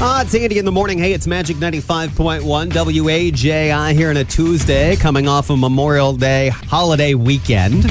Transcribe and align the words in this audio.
Ah, 0.00 0.22
it's 0.22 0.32
Andy 0.32 0.60
in 0.60 0.64
the 0.64 0.70
morning. 0.70 0.96
Hey, 0.96 1.12
it's 1.12 1.26
Magic 1.26 1.56
95.1 1.56 2.70
WAJI 2.70 3.92
here 3.94 4.10
on 4.10 4.16
a 4.16 4.22
Tuesday, 4.22 4.94
coming 4.94 5.26
off 5.26 5.50
a 5.50 5.56
Memorial 5.56 6.12
Day 6.12 6.50
holiday 6.50 7.14
weekend. 7.14 7.82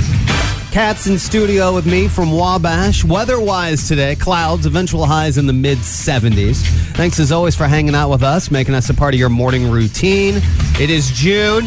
Cats 0.71 1.07
in 1.07 1.19
studio 1.19 1.75
with 1.75 1.85
me 1.85 2.07
from 2.07 2.31
Wabash. 2.31 3.03
Weather-wise 3.03 3.89
today, 3.89 4.15
clouds, 4.15 4.65
eventual 4.65 5.05
highs 5.05 5.37
in 5.37 5.47
the 5.47 5.53
mid 5.53 5.79
70s. 5.79 6.61
Thanks 6.95 7.19
as 7.19 7.33
always 7.33 7.57
for 7.57 7.65
hanging 7.65 7.93
out 7.93 8.09
with 8.09 8.23
us, 8.23 8.49
making 8.51 8.73
us 8.73 8.89
a 8.89 8.93
part 8.93 9.13
of 9.13 9.19
your 9.19 9.27
morning 9.27 9.69
routine. 9.69 10.35
It 10.79 10.89
is 10.89 11.11
June. 11.11 11.65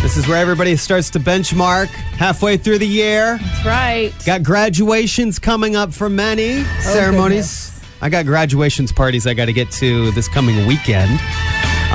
This 0.00 0.16
is 0.16 0.28
where 0.28 0.38
everybody 0.38 0.76
starts 0.76 1.10
to 1.10 1.18
benchmark 1.18 1.88
halfway 1.88 2.56
through 2.56 2.78
the 2.78 2.86
year. 2.86 3.38
That's 3.42 3.66
right. 3.66 4.12
Got 4.24 4.44
graduations 4.44 5.40
coming 5.40 5.74
up 5.74 5.92
for 5.92 6.08
many 6.08 6.62
ceremonies. 6.82 7.71
I 8.02 8.08
got 8.08 8.26
graduations 8.26 8.90
parties 8.92 9.26
I 9.26 9.32
got 9.34 9.44
to 9.46 9.52
get 9.52 9.70
to 9.72 10.10
this 10.10 10.28
coming 10.28 10.66
weekend. 10.66 11.18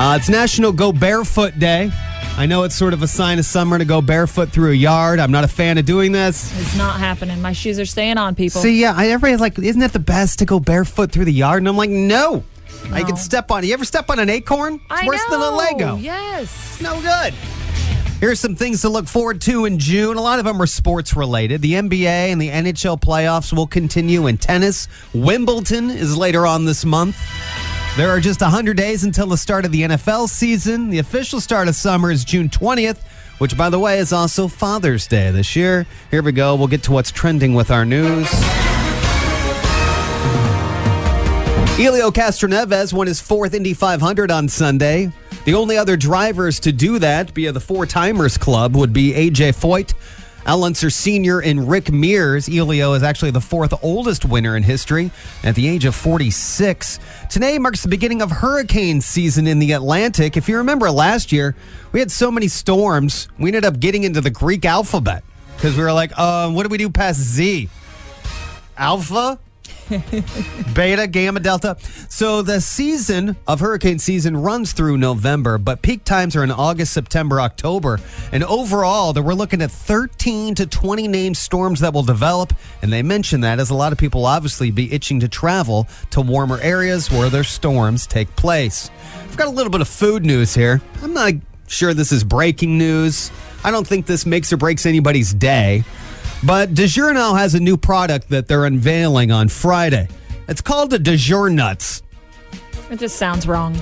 Uh, 0.00 0.16
it's 0.18 0.28
National 0.28 0.72
Go 0.72 0.90
Barefoot 0.90 1.58
Day. 1.58 1.90
I 2.38 2.46
know 2.46 2.62
it's 2.62 2.74
sort 2.74 2.94
of 2.94 3.02
a 3.02 3.06
sign 3.06 3.38
of 3.38 3.44
summer 3.44 3.78
to 3.78 3.84
go 3.84 4.00
barefoot 4.00 4.48
through 4.50 4.70
a 4.70 4.74
yard. 4.74 5.18
I'm 5.18 5.30
not 5.32 5.44
a 5.44 5.48
fan 5.48 5.76
of 5.76 5.84
doing 5.84 6.12
this. 6.12 6.58
It's 6.60 6.76
not 6.76 6.98
happening. 6.98 7.42
My 7.42 7.52
shoes 7.52 7.78
are 7.78 7.84
staying 7.84 8.16
on, 8.16 8.34
people. 8.34 8.60
See, 8.62 8.80
yeah, 8.80 8.94
I, 8.96 9.08
everybody's 9.08 9.40
like, 9.40 9.58
isn't 9.58 9.82
it 9.82 9.92
the 9.92 9.98
best 9.98 10.38
to 10.38 10.46
go 10.46 10.58
barefoot 10.60 11.12
through 11.12 11.24
the 11.26 11.32
yard? 11.32 11.58
And 11.62 11.68
I'm 11.68 11.76
like, 11.76 11.90
no. 11.90 12.42
I 12.92 13.00
No. 13.00 13.06
can 13.06 13.16
step 13.16 13.50
on. 13.50 13.64
It. 13.64 13.66
You 13.66 13.74
ever 13.74 13.84
step 13.84 14.08
on 14.08 14.18
an 14.18 14.30
acorn? 14.30 14.74
It's 14.74 14.84
I 14.88 15.06
worse 15.06 15.22
than 15.24 15.40
a 15.40 15.50
know. 15.50 15.56
Lego. 15.56 15.96
Yes. 15.96 16.80
No 16.80 17.00
good. 17.02 17.34
Here's 18.20 18.40
some 18.40 18.56
things 18.56 18.80
to 18.80 18.88
look 18.88 19.06
forward 19.06 19.40
to 19.42 19.64
in 19.64 19.78
June. 19.78 20.16
A 20.16 20.20
lot 20.20 20.40
of 20.40 20.44
them 20.44 20.60
are 20.60 20.66
sports 20.66 21.14
related. 21.14 21.62
The 21.62 21.74
NBA 21.74 22.32
and 22.32 22.40
the 22.40 22.48
NHL 22.48 23.00
playoffs 23.00 23.52
will 23.52 23.68
continue 23.68 24.26
in 24.26 24.38
tennis. 24.38 24.88
Wimbledon 25.14 25.88
is 25.88 26.16
later 26.16 26.44
on 26.44 26.64
this 26.64 26.84
month. 26.84 27.16
There 27.96 28.10
are 28.10 28.18
just 28.18 28.40
100 28.40 28.76
days 28.76 29.04
until 29.04 29.28
the 29.28 29.36
start 29.36 29.64
of 29.64 29.70
the 29.70 29.82
NFL 29.82 30.28
season. 30.28 30.90
The 30.90 30.98
official 30.98 31.40
start 31.40 31.68
of 31.68 31.76
summer 31.76 32.10
is 32.10 32.24
June 32.24 32.48
20th, 32.48 32.98
which, 33.38 33.56
by 33.56 33.70
the 33.70 33.78
way, 33.78 34.00
is 34.00 34.12
also 34.12 34.48
Father's 34.48 35.06
Day 35.06 35.30
this 35.30 35.54
year. 35.54 35.86
Here 36.10 36.22
we 36.22 36.32
go. 36.32 36.56
We'll 36.56 36.66
get 36.66 36.82
to 36.84 36.92
what's 36.92 37.12
trending 37.12 37.54
with 37.54 37.70
our 37.70 37.84
news. 37.84 38.28
Elio 41.78 42.10
Castroneves 42.10 42.92
won 42.92 43.06
his 43.06 43.20
fourth 43.20 43.54
Indy 43.54 43.72
500 43.72 44.32
on 44.32 44.48
Sunday. 44.48 45.12
The 45.44 45.54
only 45.54 45.76
other 45.78 45.96
drivers 45.96 46.58
to 46.60 46.72
do 46.72 46.98
that 46.98 47.30
via 47.30 47.52
the 47.52 47.60
Four 47.60 47.86
Timers 47.86 48.36
Club 48.36 48.74
would 48.74 48.92
be 48.92 49.12
AJ 49.12 49.54
Foyt, 49.54 49.94
Al 50.44 50.64
Unser 50.64 50.90
Sr., 50.90 51.38
and 51.38 51.68
Rick 51.68 51.92
Mears. 51.92 52.48
Elio 52.48 52.94
is 52.94 53.04
actually 53.04 53.30
the 53.30 53.40
fourth 53.40 53.72
oldest 53.80 54.24
winner 54.24 54.56
in 54.56 54.64
history 54.64 55.12
at 55.44 55.54
the 55.54 55.68
age 55.68 55.84
of 55.84 55.94
46. 55.94 56.98
Today 57.30 57.60
marks 57.60 57.84
the 57.84 57.88
beginning 57.88 58.22
of 58.22 58.32
hurricane 58.32 59.00
season 59.00 59.46
in 59.46 59.60
the 59.60 59.70
Atlantic. 59.70 60.36
If 60.36 60.48
you 60.48 60.56
remember 60.56 60.90
last 60.90 61.30
year, 61.30 61.54
we 61.92 62.00
had 62.00 62.10
so 62.10 62.32
many 62.32 62.48
storms, 62.48 63.28
we 63.38 63.50
ended 63.50 63.64
up 63.64 63.78
getting 63.78 64.02
into 64.02 64.20
the 64.20 64.30
Greek 64.30 64.64
alphabet 64.64 65.22
because 65.54 65.76
we 65.76 65.84
were 65.84 65.92
like, 65.92 66.10
uh, 66.16 66.50
what 66.50 66.64
do 66.64 66.70
we 66.70 66.78
do 66.78 66.90
past 66.90 67.20
Z? 67.20 67.68
Alpha? 68.76 69.38
beta, 70.74 71.06
gamma, 71.06 71.40
delta. 71.40 71.76
So 72.08 72.42
the 72.42 72.60
season 72.60 73.36
of 73.46 73.60
hurricane 73.60 73.98
season 73.98 74.36
runs 74.36 74.72
through 74.72 74.98
November, 74.98 75.58
but 75.58 75.82
peak 75.82 76.04
times 76.04 76.36
are 76.36 76.44
in 76.44 76.50
August, 76.50 76.92
September, 76.92 77.40
October. 77.40 77.98
And 78.32 78.44
overall, 78.44 79.12
that 79.12 79.22
we're 79.22 79.34
looking 79.34 79.62
at 79.62 79.70
13 79.70 80.54
to 80.56 80.66
20 80.66 81.08
named 81.08 81.36
storms 81.36 81.80
that 81.80 81.94
will 81.94 82.02
develop. 82.02 82.52
And 82.82 82.92
they 82.92 83.02
mention 83.02 83.40
that 83.42 83.58
as 83.58 83.70
a 83.70 83.74
lot 83.74 83.92
of 83.92 83.98
people 83.98 84.26
obviously 84.26 84.70
be 84.70 84.92
itching 84.92 85.20
to 85.20 85.28
travel 85.28 85.88
to 86.10 86.20
warmer 86.20 86.58
areas 86.60 87.10
where 87.10 87.30
their 87.30 87.44
storms 87.44 88.06
take 88.06 88.34
place. 88.36 88.90
I've 89.24 89.36
got 89.36 89.48
a 89.48 89.52
little 89.52 89.70
bit 89.70 89.80
of 89.80 89.88
food 89.88 90.24
news 90.24 90.54
here. 90.54 90.82
I'm 91.02 91.14
not 91.14 91.32
sure 91.66 91.94
this 91.94 92.12
is 92.12 92.24
breaking 92.24 92.76
news. 92.76 93.30
I 93.64 93.70
don't 93.70 93.86
think 93.86 94.06
this 94.06 94.26
makes 94.26 94.52
or 94.52 94.56
breaks 94.56 94.86
anybody's 94.86 95.32
day. 95.32 95.84
But 96.44 96.74
DiGiorno 96.74 97.36
has 97.36 97.54
a 97.54 97.60
new 97.60 97.76
product 97.76 98.28
that 98.28 98.46
they're 98.46 98.64
unveiling 98.64 99.32
on 99.32 99.48
Friday. 99.48 100.08
It's 100.46 100.60
called 100.60 100.90
the 100.90 100.98
DiGior 100.98 101.52
Nuts. 101.52 102.02
It 102.90 103.00
just 103.00 103.16
sounds 103.16 103.46
wrong. 103.46 103.76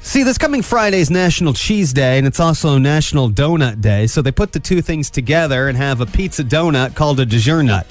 See, 0.00 0.22
this 0.22 0.38
coming 0.38 0.62
Friday 0.62 1.00
is 1.00 1.10
National 1.10 1.52
Cheese 1.52 1.92
Day, 1.92 2.18
and 2.18 2.26
it's 2.26 2.40
also 2.40 2.78
National 2.78 3.30
Donut 3.30 3.80
Day. 3.80 4.06
So 4.06 4.22
they 4.22 4.32
put 4.32 4.52
the 4.52 4.60
two 4.60 4.82
things 4.82 5.10
together 5.10 5.68
and 5.68 5.76
have 5.76 6.00
a 6.00 6.06
pizza 6.06 6.42
donut 6.42 6.94
called 6.94 7.20
a 7.20 7.26
DiGior 7.26 7.64
Nut. 7.64 7.86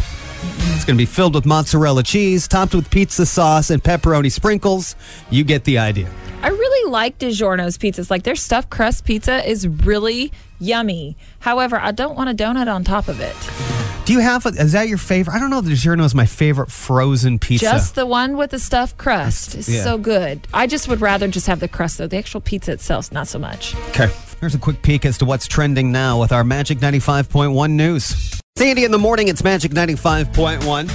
It's 0.73 0.85
going 0.85 0.97
to 0.97 1.01
be 1.01 1.05
filled 1.05 1.35
with 1.35 1.45
mozzarella 1.45 2.03
cheese, 2.03 2.47
topped 2.47 2.73
with 2.73 2.89
pizza 2.89 3.25
sauce 3.25 3.69
and 3.69 3.83
pepperoni 3.83 4.31
sprinkles. 4.31 4.95
You 5.29 5.43
get 5.43 5.63
the 5.63 5.77
idea. 5.77 6.09
I 6.41 6.49
really 6.49 6.89
like 6.89 7.19
DiGiorno's 7.19 7.77
pizzas. 7.77 8.09
Like 8.09 8.23
their 8.23 8.35
stuffed 8.35 8.69
crust 8.69 9.05
pizza 9.05 9.47
is 9.47 9.67
really 9.67 10.31
yummy. 10.59 11.15
However, 11.39 11.79
I 11.79 11.91
don't 11.91 12.15
want 12.15 12.29
a 12.29 12.33
donut 12.33 12.73
on 12.73 12.83
top 12.83 13.07
of 13.07 13.19
it. 13.19 13.70
Do 14.11 14.17
you 14.17 14.23
have? 14.23 14.45
A, 14.45 14.49
is 14.49 14.73
that 14.73 14.89
your 14.89 14.97
favorite? 14.97 15.33
I 15.33 15.39
don't 15.39 15.49
know. 15.49 15.59
if 15.59 15.63
The 15.63 15.71
DiGiorno 15.71 16.03
is 16.03 16.13
my 16.13 16.25
favorite 16.25 16.69
frozen 16.69 17.39
pizza. 17.39 17.63
Just 17.67 17.95
the 17.95 18.05
one 18.05 18.35
with 18.35 18.51
the 18.51 18.59
stuffed 18.59 18.97
crust 18.97 19.55
is 19.55 19.69
Yeah. 19.69 19.85
so 19.85 19.97
good. 19.97 20.45
I 20.53 20.67
just 20.67 20.89
would 20.89 20.99
rather 20.99 21.29
just 21.29 21.47
have 21.47 21.61
the 21.61 21.69
crust 21.69 21.97
though. 21.97 22.07
The 22.07 22.17
actual 22.17 22.41
pizza 22.41 22.73
itself, 22.73 23.09
not 23.13 23.29
so 23.29 23.39
much. 23.39 23.73
Okay. 23.91 24.09
Here's 24.41 24.53
a 24.53 24.57
quick 24.57 24.81
peek 24.81 25.05
as 25.05 25.17
to 25.19 25.23
what's 25.25 25.47
trending 25.47 25.93
now 25.93 26.19
with 26.19 26.33
our 26.33 26.43
Magic 26.43 26.79
95.1 26.79 27.71
news. 27.71 28.41
Sandy 28.57 28.83
in 28.83 28.91
the 28.91 28.97
morning, 28.99 29.29
it's 29.29 29.45
Magic 29.45 29.71
95.1. 29.71 30.89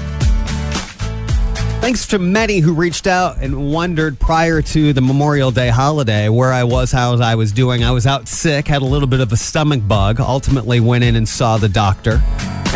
Thanks 1.81 2.07
to 2.09 2.19
many 2.19 2.59
who 2.59 2.75
reached 2.75 3.07
out 3.07 3.39
and 3.39 3.73
wondered 3.73 4.21
prior 4.21 4.61
to 4.61 4.93
the 4.93 5.01
Memorial 5.01 5.51
Day 5.51 5.69
holiday 5.71 6.29
where 6.29 6.53
I 6.53 6.65
was, 6.65 6.93
how 6.93 7.15
I 7.15 7.35
was 7.35 7.51
doing. 7.51 7.83
I 7.83 7.93
was 7.93 8.07
out 8.07 8.29
sick, 8.29 8.69
had 8.69 8.83
a 8.83 8.85
little 8.85 9.09
bit 9.09 9.21
of 9.21 9.33
a 9.33 9.39
stomach 9.39 9.81
bug, 9.89 10.21
ultimately 10.21 10.81
went 10.81 11.03
in 11.03 11.17
and 11.17 11.27
saw 11.27 11.57
the 11.57 11.71
doctor. 11.71 12.23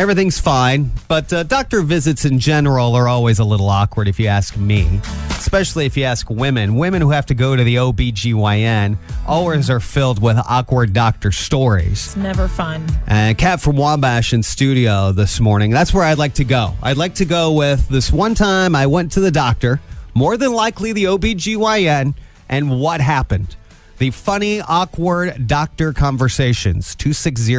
Everything's 0.01 0.41
fine, 0.41 0.91
but 1.09 1.31
uh, 1.31 1.43
doctor 1.43 1.83
visits 1.83 2.25
in 2.25 2.39
general 2.39 2.95
are 2.95 3.07
always 3.07 3.39
a 3.39 3.45
little 3.45 3.69
awkward 3.69 4.09
if 4.09 4.19
you 4.19 4.29
ask 4.29 4.57
me, 4.57 4.99
especially 5.29 5.85
if 5.85 5.95
you 5.95 6.05
ask 6.05 6.31
women. 6.31 6.77
Women 6.77 7.03
who 7.03 7.11
have 7.11 7.27
to 7.27 7.35
go 7.35 7.55
to 7.55 7.63
the 7.63 7.75
OBGYN 7.75 8.97
always 9.29 9.69
are 9.69 9.79
filled 9.79 10.23
with 10.23 10.39
awkward 10.49 10.95
doctor 10.95 11.31
stories. 11.31 12.07
It's 12.07 12.17
never 12.17 12.49
fun. 12.49 12.87
And 13.09 13.37
Kat 13.37 13.61
from 13.61 13.77
Wabash 13.77 14.33
in 14.33 14.43
studio 14.43 15.13
this 15.13 15.39
morning. 15.39 15.71
That's 15.71 15.93
where 15.93 16.05
I'd 16.05 16.17
like 16.17 16.33
to 16.37 16.45
go. 16.45 16.73
I'd 16.83 16.97
like 16.97 17.17
to 17.17 17.27
go 17.27 17.53
with 17.53 17.87
this 17.91 18.11
one 18.11 18.35
time 18.35 18.75
I 18.75 18.87
went 18.87 19.13
to 19.13 19.21
the 19.21 19.31
doctor, 19.31 19.83
more 20.15 20.39
than 20.39 20.55
likely 20.55 20.95
the 20.95 21.05
OBGYN, 21.05 22.15
and 22.49 22.81
what 22.81 23.03
happened. 23.03 23.55
The 24.01 24.11
funny, 24.11 24.63
awkward 24.63 25.47
doctor 25.47 25.93
conversations, 25.93 26.95
260 26.95 27.53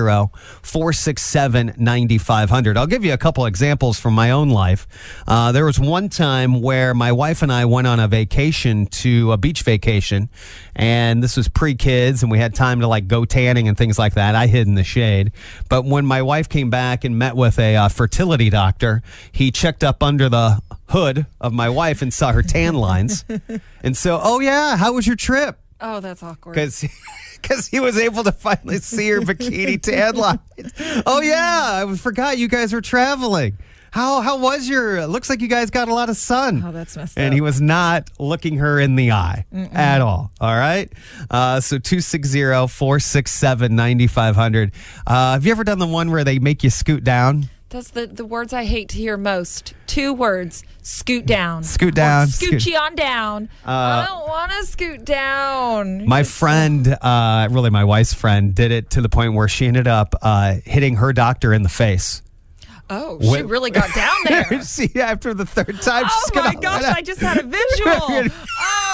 467 0.64 1.76
9500. 1.78 2.78
I'll 2.78 2.88
give 2.88 3.06
you 3.06 3.14
a 3.14 3.18
couple 3.20 3.46
examples 3.46 4.00
from 4.00 4.16
my 4.16 4.32
own 4.32 4.50
life. 4.50 4.88
Uh, 5.28 5.52
there 5.52 5.66
was 5.66 5.80
one 5.80 6.10
time 6.10 6.64
where 6.64 6.96
my 6.96 7.12
wife 7.12 7.44
and 7.44 7.54
I 7.54 7.66
went 7.66 7.86
on 7.86 8.00
a 8.00 8.08
vacation 8.08 8.88
to 8.88 9.34
a 9.34 9.38
beach 9.38 9.62
vacation, 9.62 10.30
and 10.76 11.22
this 11.22 11.38
was 11.38 11.48
pre 11.48 11.76
kids, 11.76 12.24
and 12.24 12.32
we 12.32 12.40
had 12.40 12.56
time 12.56 12.80
to 12.80 12.88
like 12.88 13.08
go 13.08 13.24
tanning 13.24 13.68
and 13.68 13.78
things 13.78 14.00
like 14.00 14.16
that. 14.16 14.34
I 14.34 14.48
hid 14.48 14.66
in 14.66 14.74
the 14.74 14.84
shade. 14.84 15.34
But 15.70 15.86
when 15.86 16.08
my 16.08 16.24
wife 16.24 16.50
came 16.50 16.72
back 16.72 17.04
and 17.04 17.20
met 17.20 17.36
with 17.36 17.60
a 17.60 17.76
uh, 17.76 17.88
fertility 17.88 18.50
doctor, 18.50 19.04
he 19.32 19.52
checked 19.52 19.84
up 19.84 20.02
under 20.02 20.28
the 20.28 20.60
hood 20.90 21.28
of 21.40 21.54
my 21.54 21.70
wife 21.70 22.02
and 22.02 22.12
saw 22.12 22.32
her 22.32 22.42
tan 22.42 22.74
lines. 22.74 23.26
and 23.84 23.96
so, 23.96 24.20
oh, 24.24 24.40
yeah, 24.40 24.76
how 24.76 24.94
was 24.94 25.06
your 25.06 25.16
trip? 25.16 25.61
Oh, 25.82 26.00
that's 26.00 26.22
awkward. 26.24 26.54
because 26.54 26.86
because 27.42 27.68
he 27.72 27.80
was 27.80 27.98
able 27.98 28.24
to 28.24 28.32
finally 28.32 28.78
see 28.78 29.10
her 29.10 29.20
bikini 29.22 29.82
tan 29.82 30.16
lines. 30.16 30.40
Oh 31.06 31.22
yeah, 31.22 31.84
I 31.88 31.96
forgot 31.96 32.38
you 32.38 32.48
guys 32.48 32.72
were 32.74 32.82
traveling. 32.82 33.58
How 33.92 34.22
how 34.22 34.38
was 34.40 34.70
your? 34.70 35.06
Looks 35.08 35.30
like 35.30 35.42
you 35.42 35.50
guys 35.50 35.70
got 35.70 35.90
a 35.90 35.94
lot 35.94 36.10
of 36.10 36.16
sun. 36.16 36.64
Oh, 36.66 36.72
that's 36.72 36.96
messed 36.96 37.18
And 37.18 37.28
up. 37.28 37.34
he 37.34 37.42
was 37.42 37.60
not 37.60 38.10
looking 38.20 38.58
her 38.60 38.80
in 38.80 38.96
the 38.96 39.12
eye 39.12 39.46
at 39.74 40.00
all. 40.00 40.32
All 40.40 40.56
right. 40.56 40.90
Uh, 41.30 41.60
so 41.60 41.78
260 41.78 42.68
467 42.68 43.76
9500. 43.76 44.72
Uh, 45.06 45.34
Have 45.34 45.46
you 45.46 45.52
ever 45.52 45.64
done 45.66 45.80
the 45.80 45.88
one 45.88 46.10
where 46.10 46.24
they 46.24 46.40
make 46.40 46.64
you 46.64 46.70
scoot 46.70 47.04
down? 47.04 47.50
That's 47.72 47.90
the, 47.92 48.06
the 48.06 48.26
words 48.26 48.52
I 48.52 48.66
hate 48.66 48.90
to 48.90 48.98
hear 48.98 49.16
most. 49.16 49.74
Two 49.88 50.14
words. 50.14 50.64
Scoot 50.82 51.26
down. 51.26 51.64
Scoot 51.64 51.96
down, 51.96 52.28
scoot- 52.28 52.68
on 52.76 52.96
down. 52.96 53.48
I 53.66 54.06
don't 54.08 54.28
want 54.28 54.52
to 54.52 54.66
scoot 54.66 55.06
down. 55.06 56.06
My 56.06 56.24
friend, 56.24 56.86
uh, 57.02 57.48
really 57.50 57.70
my 57.70 57.86
wife's 57.86 58.14
friend, 58.14 58.54
did 58.54 58.72
it 58.74 58.90
to 58.92 59.02
the 59.02 59.08
point 59.08 59.36
where 59.36 59.48
she 59.48 59.68
ended 59.68 59.88
up 59.88 60.16
uh, 60.22 60.56
hitting 60.66 60.98
her 60.98 61.14
doctor 61.14 61.54
in 61.54 61.64
the 61.64 61.70
face. 61.70 62.22
oh, 62.90 63.18
she 63.22 63.30
Wait- 63.30 63.46
really 63.46 63.72
got 63.72 63.94
down 63.96 64.16
there. 64.28 64.62
See, 64.64 64.92
after 65.00 65.34
the 65.34 65.46
third 65.46 65.82
time, 65.82 66.04
oh 66.08 66.30
she's 66.34 66.44
my 66.44 66.56
gosh, 66.56 66.84
I 66.98 67.02
just 67.02 67.22
had 67.22 67.38
a 67.40 67.44
visual. 67.44 68.36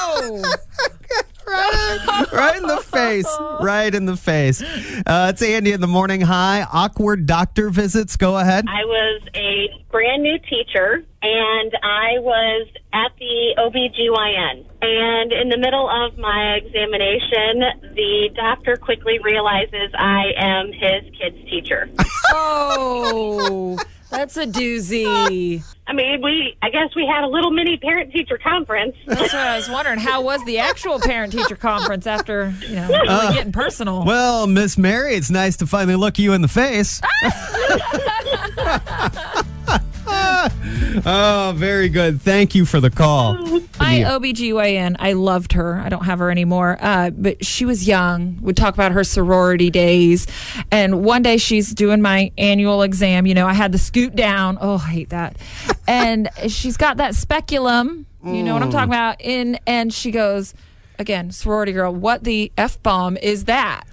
Oh. 0.10 0.54
Right, 1.48 2.26
right 2.34 2.58
in 2.58 2.64
the 2.68 2.78
face. 2.78 3.28
Right 3.62 3.94
in 3.94 4.06
the 4.06 4.18
face. 4.18 4.62
Uh, 4.62 5.32
it's 5.34 5.42
Andy 5.42 5.72
in 5.72 5.82
the 5.82 5.88
morning. 5.88 6.22
Hi. 6.22 6.66
Awkward 6.72 7.26
doctor 7.26 7.70
visits. 7.70 8.18
Go 8.18 8.38
ahead. 8.38 8.66
I 8.68 8.86
was 8.86 9.22
a 9.36 9.70
brand 9.92 10.24
new 10.24 10.38
teacher 10.40 11.04
and 11.22 11.72
I 11.84 12.20
was 12.20 12.68
at 12.94 13.12
the 13.18 13.56
OBGYN. 13.58 14.66
And 14.82 15.32
in 15.32 15.50
the 15.50 15.58
middle 15.58 15.90
of 15.90 16.18
my 16.18 16.60
examination, 16.64 17.94
the 17.96 18.30
doctor 18.36 18.78
quickly 18.78 19.20
realizes 19.24 19.92
I 19.98 20.32
am 20.38 20.72
his 20.72 21.04
kid's 21.20 21.50
teacher. 21.50 21.90
Oh, 22.30 23.78
that's 24.10 24.38
a 24.38 24.46
doozy. 24.46 25.64
I 25.88 25.94
mean, 25.94 26.22
we, 26.22 26.58
I 26.62 26.70
guess 26.70 26.96
we 26.96 27.06
had 27.06 27.24
a 27.24 27.28
little 27.28 27.52
mini 27.52 27.78
parent 27.78 28.12
teacher 28.12 28.38
conference. 28.38 28.96
That's 29.06 29.22
what 29.22 29.36
I 29.36 29.56
was 29.56 29.70
wondering. 29.70 30.00
How 30.00 30.22
was 30.22 30.44
the 30.46 30.60
actual 30.60 31.00
parent 31.00 31.34
teacher 31.34 31.56
conference 31.56 32.08
after, 32.08 32.54
you 32.68 32.76
know, 32.76 32.88
really 32.88 33.08
uh, 33.08 33.34
getting 33.34 33.52
personal? 33.52 34.06
Well, 34.06 34.48
Miss 34.48 34.78
Mary, 34.78 35.16
it's 35.16 35.30
nice 35.30 35.58
to 35.58 35.68
finally 35.68 35.96
look 35.96 36.20
you 36.20 36.34
in 36.34 36.42
the 36.42 36.48
face. 36.48 37.02
oh, 41.06 41.54
very 41.56 41.90
good. 41.90 42.22
Thank 42.22 42.56
you 42.56 42.66
for 42.66 42.80
the 42.80 42.90
call. 42.90 43.36
My 43.80 44.00
OBGYN, 44.00 44.96
I 45.00 45.14
loved 45.14 45.54
her. 45.54 45.80
I 45.80 45.90
don't 45.90 46.06
have 46.06 46.20
her 46.20 46.32
anymore. 46.32 46.78
Uh, 46.80 47.12
but 47.12 47.46
she 47.46 47.66
was 47.66 47.88
young, 47.88 48.38
would 48.42 48.58
talk 48.58 48.74
about 48.74 48.92
her 48.92 49.04
sorority 49.04 49.70
days. 49.70 50.28
And 50.72 51.04
one 51.04 51.22
day 51.22 51.38
she's 51.38 51.74
doing 51.74 52.02
my 52.02 52.32
annual 52.38 52.82
exam. 52.82 53.26
You 53.26 53.34
know, 53.34 53.48
I 53.48 53.54
had 53.54 53.72
the 53.72 53.78
scoot 53.78 54.16
down. 54.16 54.58
Oh, 54.60 54.76
I 54.76 54.90
hate 54.90 55.10
that. 55.10 55.38
And 55.90 56.30
she's 56.50 56.76
got 56.76 56.98
that 56.98 57.16
speculum. 57.16 58.06
You 58.22 58.44
know 58.44 58.54
what 58.54 58.62
I'm 58.62 58.72
talking 58.72 58.90
about? 58.90 59.22
In 59.22 59.58
and 59.66 59.94
she 59.94 60.12
goes, 60.12 60.54
again, 61.00 61.32
sorority 61.32 61.72
girl, 61.72 61.94
what 61.94 62.26
the 62.26 62.52
F 62.58 62.84
bomb 62.84 63.16
is 63.16 63.46
that? 63.46 63.87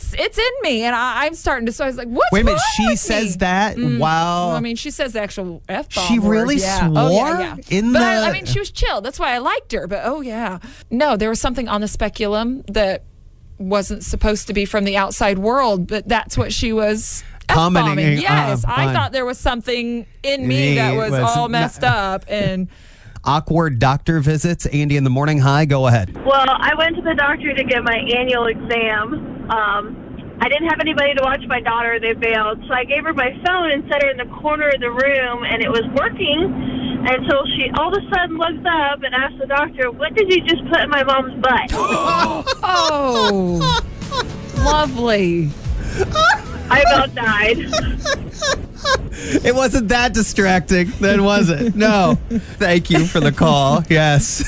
It's 0.00 0.14
it's 0.14 0.38
in 0.38 0.50
me, 0.62 0.82
and 0.82 0.94
I, 0.94 1.26
I'm 1.26 1.34
starting 1.34 1.66
to. 1.66 1.72
So 1.72 1.84
I 1.84 1.86
was 1.88 1.96
like, 1.96 2.08
"What's 2.08 2.32
Wait 2.32 2.40
a 2.40 2.44
minute. 2.44 2.56
wrong 2.56 2.72
She 2.76 2.86
with 2.88 2.98
says 2.98 3.30
me? 3.32 3.36
that? 3.38 3.76
Wow. 3.78 4.50
I 4.50 4.60
mean, 4.60 4.76
she 4.76 4.90
says 4.90 5.12
the 5.12 5.20
actual 5.20 5.62
f 5.68 5.94
bomb. 5.94 6.06
She 6.06 6.18
really 6.18 6.56
yeah. 6.56 6.86
swore 6.88 6.92
oh, 6.98 7.10
yeah, 7.10 7.56
yeah. 7.68 7.78
in 7.78 7.92
but 7.92 8.02
I, 8.02 8.28
I 8.28 8.32
mean, 8.32 8.46
she 8.46 8.58
was 8.58 8.70
chill. 8.70 9.00
That's 9.00 9.18
why 9.18 9.34
I 9.34 9.38
liked 9.38 9.72
her. 9.72 9.86
But 9.86 10.02
oh 10.04 10.20
yeah, 10.20 10.58
no, 10.90 11.16
there 11.16 11.28
was 11.28 11.40
something 11.40 11.68
on 11.68 11.80
the 11.80 11.88
speculum 11.88 12.62
that 12.68 13.04
wasn't 13.58 14.02
supposed 14.02 14.46
to 14.46 14.52
be 14.54 14.64
from 14.64 14.84
the 14.84 14.96
outside 14.96 15.38
world, 15.38 15.86
but 15.86 16.08
that's 16.08 16.36
what 16.36 16.52
she 16.52 16.72
was. 16.72 17.22
Commenting, 17.48 17.98
F-bombing. 17.98 18.18
uh, 18.18 18.20
Yes, 18.22 18.64
I 18.64 18.92
thought 18.92 19.10
there 19.12 19.24
was 19.26 19.36
something 19.36 20.06
in 20.22 20.46
me 20.46 20.76
that 20.76 20.94
was, 20.94 21.10
was 21.10 21.20
all 21.36 21.48
not- 21.48 21.50
messed 21.50 21.84
up, 21.84 22.24
and 22.28 22.68
Awkward 23.22 23.78
doctor 23.78 24.20
visits. 24.20 24.64
Andy 24.66 24.96
in 24.96 25.04
the 25.04 25.10
morning. 25.10 25.38
Hi. 25.40 25.66
Go 25.66 25.86
ahead. 25.86 26.14
Well, 26.24 26.46
I 26.48 26.72
went 26.78 26.96
to 26.96 27.02
the 27.02 27.14
doctor 27.14 27.52
to 27.52 27.64
get 27.64 27.84
my 27.84 27.96
annual 28.16 28.46
exam. 28.46 29.39
Um, 29.50 30.38
I 30.40 30.48
didn't 30.48 30.68
have 30.68 30.80
anybody 30.80 31.12
to 31.14 31.22
watch 31.22 31.42
my 31.46 31.60
daughter. 31.60 32.00
They 32.00 32.14
bailed. 32.14 32.62
So 32.66 32.72
I 32.72 32.84
gave 32.84 33.04
her 33.04 33.12
my 33.12 33.30
phone 33.44 33.70
and 33.70 33.84
set 33.90 34.02
her 34.02 34.10
in 34.10 34.16
the 34.16 34.32
corner 34.40 34.68
of 34.68 34.80
the 34.80 34.90
room, 34.90 35.44
and 35.44 35.62
it 35.62 35.68
was 35.68 35.84
working 35.94 36.48
until 37.02 37.44
she 37.56 37.70
all 37.76 37.94
of 37.94 38.02
a 38.02 38.14
sudden 38.14 38.36
looks 38.36 38.64
up 38.64 39.02
and 39.02 39.14
asks 39.14 39.38
the 39.38 39.46
doctor, 39.46 39.90
What 39.90 40.14
did 40.14 40.32
you 40.32 40.40
just 40.42 40.62
put 40.68 40.80
in 40.80 40.90
my 40.90 41.02
mom's 41.04 41.40
butt? 41.42 41.70
oh, 42.62 43.82
lovely. 44.58 45.50
I 46.70 46.80
about 46.86 47.14
died. 47.14 47.58
It 49.22 49.54
wasn't 49.54 49.88
that 49.88 50.14
distracting, 50.14 50.90
then, 51.00 51.22
was 51.22 51.50
it? 51.50 51.76
No. 51.76 52.18
Thank 52.30 52.90
you 52.90 53.04
for 53.04 53.20
the 53.20 53.30
call. 53.30 53.84
Yes. 53.90 54.42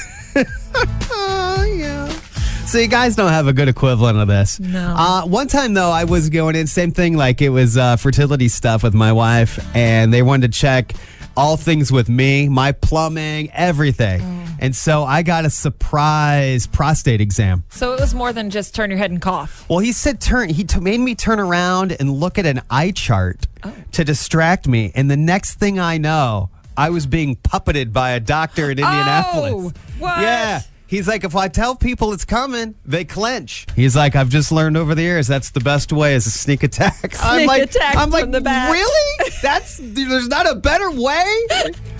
Oh. 2.73 2.77
So 2.77 2.79
you 2.79 2.89
guys 2.89 3.17
don't 3.17 3.33
have 3.33 3.47
a 3.47 3.53
good 3.53 3.69
equivalent 3.69 4.19
of 4.19 4.29
this. 4.29 4.59
No. 4.59 4.95
Uh, 4.97 5.23
one 5.27 5.47
time 5.47 5.75
though, 5.75 5.91
I 5.91 6.05
was 6.05 6.31
going 6.31 6.57
in 6.57 6.67
same 6.67 6.91
thing. 6.91 7.17
Like 7.17 7.43
it 7.43 7.51
was 7.51 7.77
uh, 7.77 7.97
fertility 7.97 8.49
stuff 8.49 8.83
with 8.83 8.95
my 8.95 9.13
wife, 9.13 9.59
and 9.77 10.13
they 10.13 10.23
wanted 10.23 10.53
to 10.53 10.59
check 10.59 10.95
all 11.37 11.57
things 11.57 11.93
with 11.93 12.09
me, 12.09 12.49
my 12.49 12.73
plumbing, 12.73 13.51
everything. 13.53 14.21
And 14.59 14.77
so 14.77 15.05
I 15.05 15.23
got 15.23 15.45
a 15.45 15.51
surprise 15.51 16.67
prostate 16.67 17.21
exam. 17.21 17.65
So 17.71 17.95
it 17.95 18.01
was 18.01 18.15
more 18.15 18.33
than 18.33 18.49
just 18.49 18.75
turn 18.75 18.91
your 18.91 18.99
head 18.99 19.11
and 19.11 19.21
cough. 19.21 19.69
Well, 19.69 19.81
he 19.81 19.93
said 19.93 20.21
turn. 20.21 20.51
He 20.51 20.65
t- 20.65 20.81
made 20.81 21.01
me 21.01 21.15
turn 21.15 21.41
around 21.41 21.93
and 21.99 22.13
look 22.13 22.39
at 22.39 22.47
an 22.47 22.63
eye 22.71 22.93
chart 22.93 23.47
to 23.93 24.05
distract 24.05 24.69
me. 24.69 24.93
And 24.95 25.11
the 25.11 25.17
next 25.17 25.55
thing 25.55 25.79
I 25.79 25.99
know, 25.99 26.51
I 26.77 26.91
was 26.91 27.07
being 27.07 27.37
puppeted 27.37 27.93
by 27.93 28.13
a 28.13 28.21
doctor 28.21 28.71
in 28.71 28.79
Indianapolis. 28.79 29.73
what? 29.99 30.21
Yeah. 30.21 30.63
He's 30.93 31.09
like, 31.09 31.25
if 31.25 31.35
I 31.35 31.49
tell 31.49 31.75
people 31.75 32.13
it's 32.13 32.27
coming, 32.27 32.75
they 32.85 33.07
clench. 33.07 33.65
He's 33.75 33.97
like, 33.97 34.15
I've 34.15 34.29
just 34.29 34.53
learned 34.53 34.77
over 34.77 34.95
the 34.95 35.01
years 35.01 35.27
that's 35.27 35.49
the 35.49 35.61
best 35.61 35.91
way 35.91 36.15
is 36.15 36.27
a 36.27 36.31
sneak 36.31 36.63
attack. 36.65 37.15
I'm 37.23 37.37
Sneak 37.39 37.49
like, 37.49 37.63
attack 37.63 37.97
I'm 37.97 38.11
like, 38.11 38.25
from 38.25 38.33
the 38.33 38.43
back. 38.43 38.71
really? 38.71 39.31
That's 39.43 39.81
there's 39.83 40.29
not 40.29 40.47
a 40.47 40.55
better 40.55 40.91
way 40.91 41.25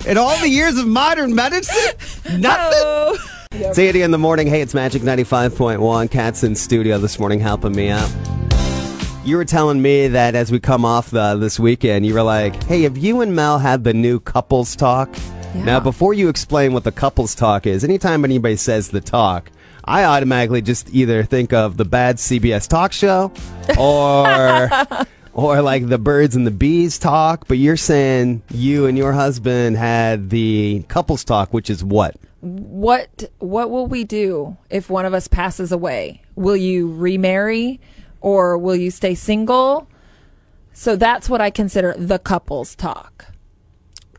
in 0.05 0.19
all 0.19 0.37
the 0.41 0.47
years 0.47 0.77
of 0.77 0.85
modern 0.87 1.33
medicine. 1.33 1.95
Nothing. 2.39 2.81
Oh. 2.83 3.17
It's 3.53 3.79
Andy 3.79 4.03
in 4.03 4.11
the 4.11 4.19
morning. 4.19 4.45
Hey, 4.45 4.61
it's 4.61 4.75
Magic 4.75 5.01
95.1. 5.01 6.11
Cat's 6.11 6.43
in 6.43 6.53
studio 6.55 6.99
this 6.99 7.17
morning 7.17 7.39
helping 7.39 7.71
me 7.75 7.89
out. 7.89 8.13
You 9.25 9.37
were 9.37 9.45
telling 9.45 9.81
me 9.81 10.07
that 10.09 10.35
as 10.35 10.51
we 10.51 10.59
come 10.59 10.85
off 10.85 11.09
the, 11.09 11.35
this 11.35 11.59
weekend, 11.59 12.05
you 12.05 12.13
were 12.13 12.21
like, 12.21 12.61
hey, 12.65 12.83
have 12.83 12.95
you 12.99 13.21
and 13.21 13.35
Mel 13.35 13.57
had 13.57 13.85
the 13.85 13.93
new 13.95 14.19
couples 14.19 14.75
talk? 14.75 15.09
Now, 15.55 15.79
before 15.79 16.13
you 16.13 16.29
explain 16.29 16.73
what 16.73 16.83
the 16.83 16.91
couples 16.91 17.35
talk 17.35 17.67
is, 17.67 17.83
anytime 17.83 18.25
anybody 18.25 18.55
says 18.55 18.89
the 18.89 19.01
talk, 19.01 19.51
I 19.85 20.03
automatically 20.03 20.61
just 20.61 20.93
either 20.93 21.23
think 21.23 21.53
of 21.53 21.77
the 21.77 21.85
bad 21.85 22.17
CBS 22.17 22.67
talk 22.67 22.91
show 22.91 23.31
or 23.77 24.69
or 25.33 25.61
like 25.61 25.87
the 25.87 25.97
birds 25.97 26.35
and 26.35 26.45
the 26.45 26.51
bees 26.51 26.99
talk, 26.99 27.47
but 27.47 27.57
you're 27.57 27.77
saying 27.77 28.41
you 28.49 28.85
and 28.87 28.97
your 28.97 29.13
husband 29.13 29.77
had 29.77 30.29
the 30.29 30.83
couples 30.87 31.23
talk, 31.23 31.53
which 31.53 31.69
is 31.69 31.83
what? 31.83 32.15
what 32.43 33.23
what 33.39 33.71
will 33.71 33.87
we 33.87 34.03
do 34.03 34.57
if 34.69 34.89
one 34.89 35.05
of 35.05 35.13
us 35.13 35.29
passes 35.29 35.71
away? 35.71 36.21
Will 36.35 36.57
you 36.57 36.93
remarry 36.93 37.79
or 38.19 38.57
will 38.57 38.75
you 38.75 38.91
stay 38.91 39.15
single? 39.15 39.87
So 40.73 40.95
that's 40.97 41.29
what 41.29 41.39
I 41.39 41.49
consider 41.49 41.95
the 41.97 42.19
couples 42.19 42.75
talk. 42.75 43.32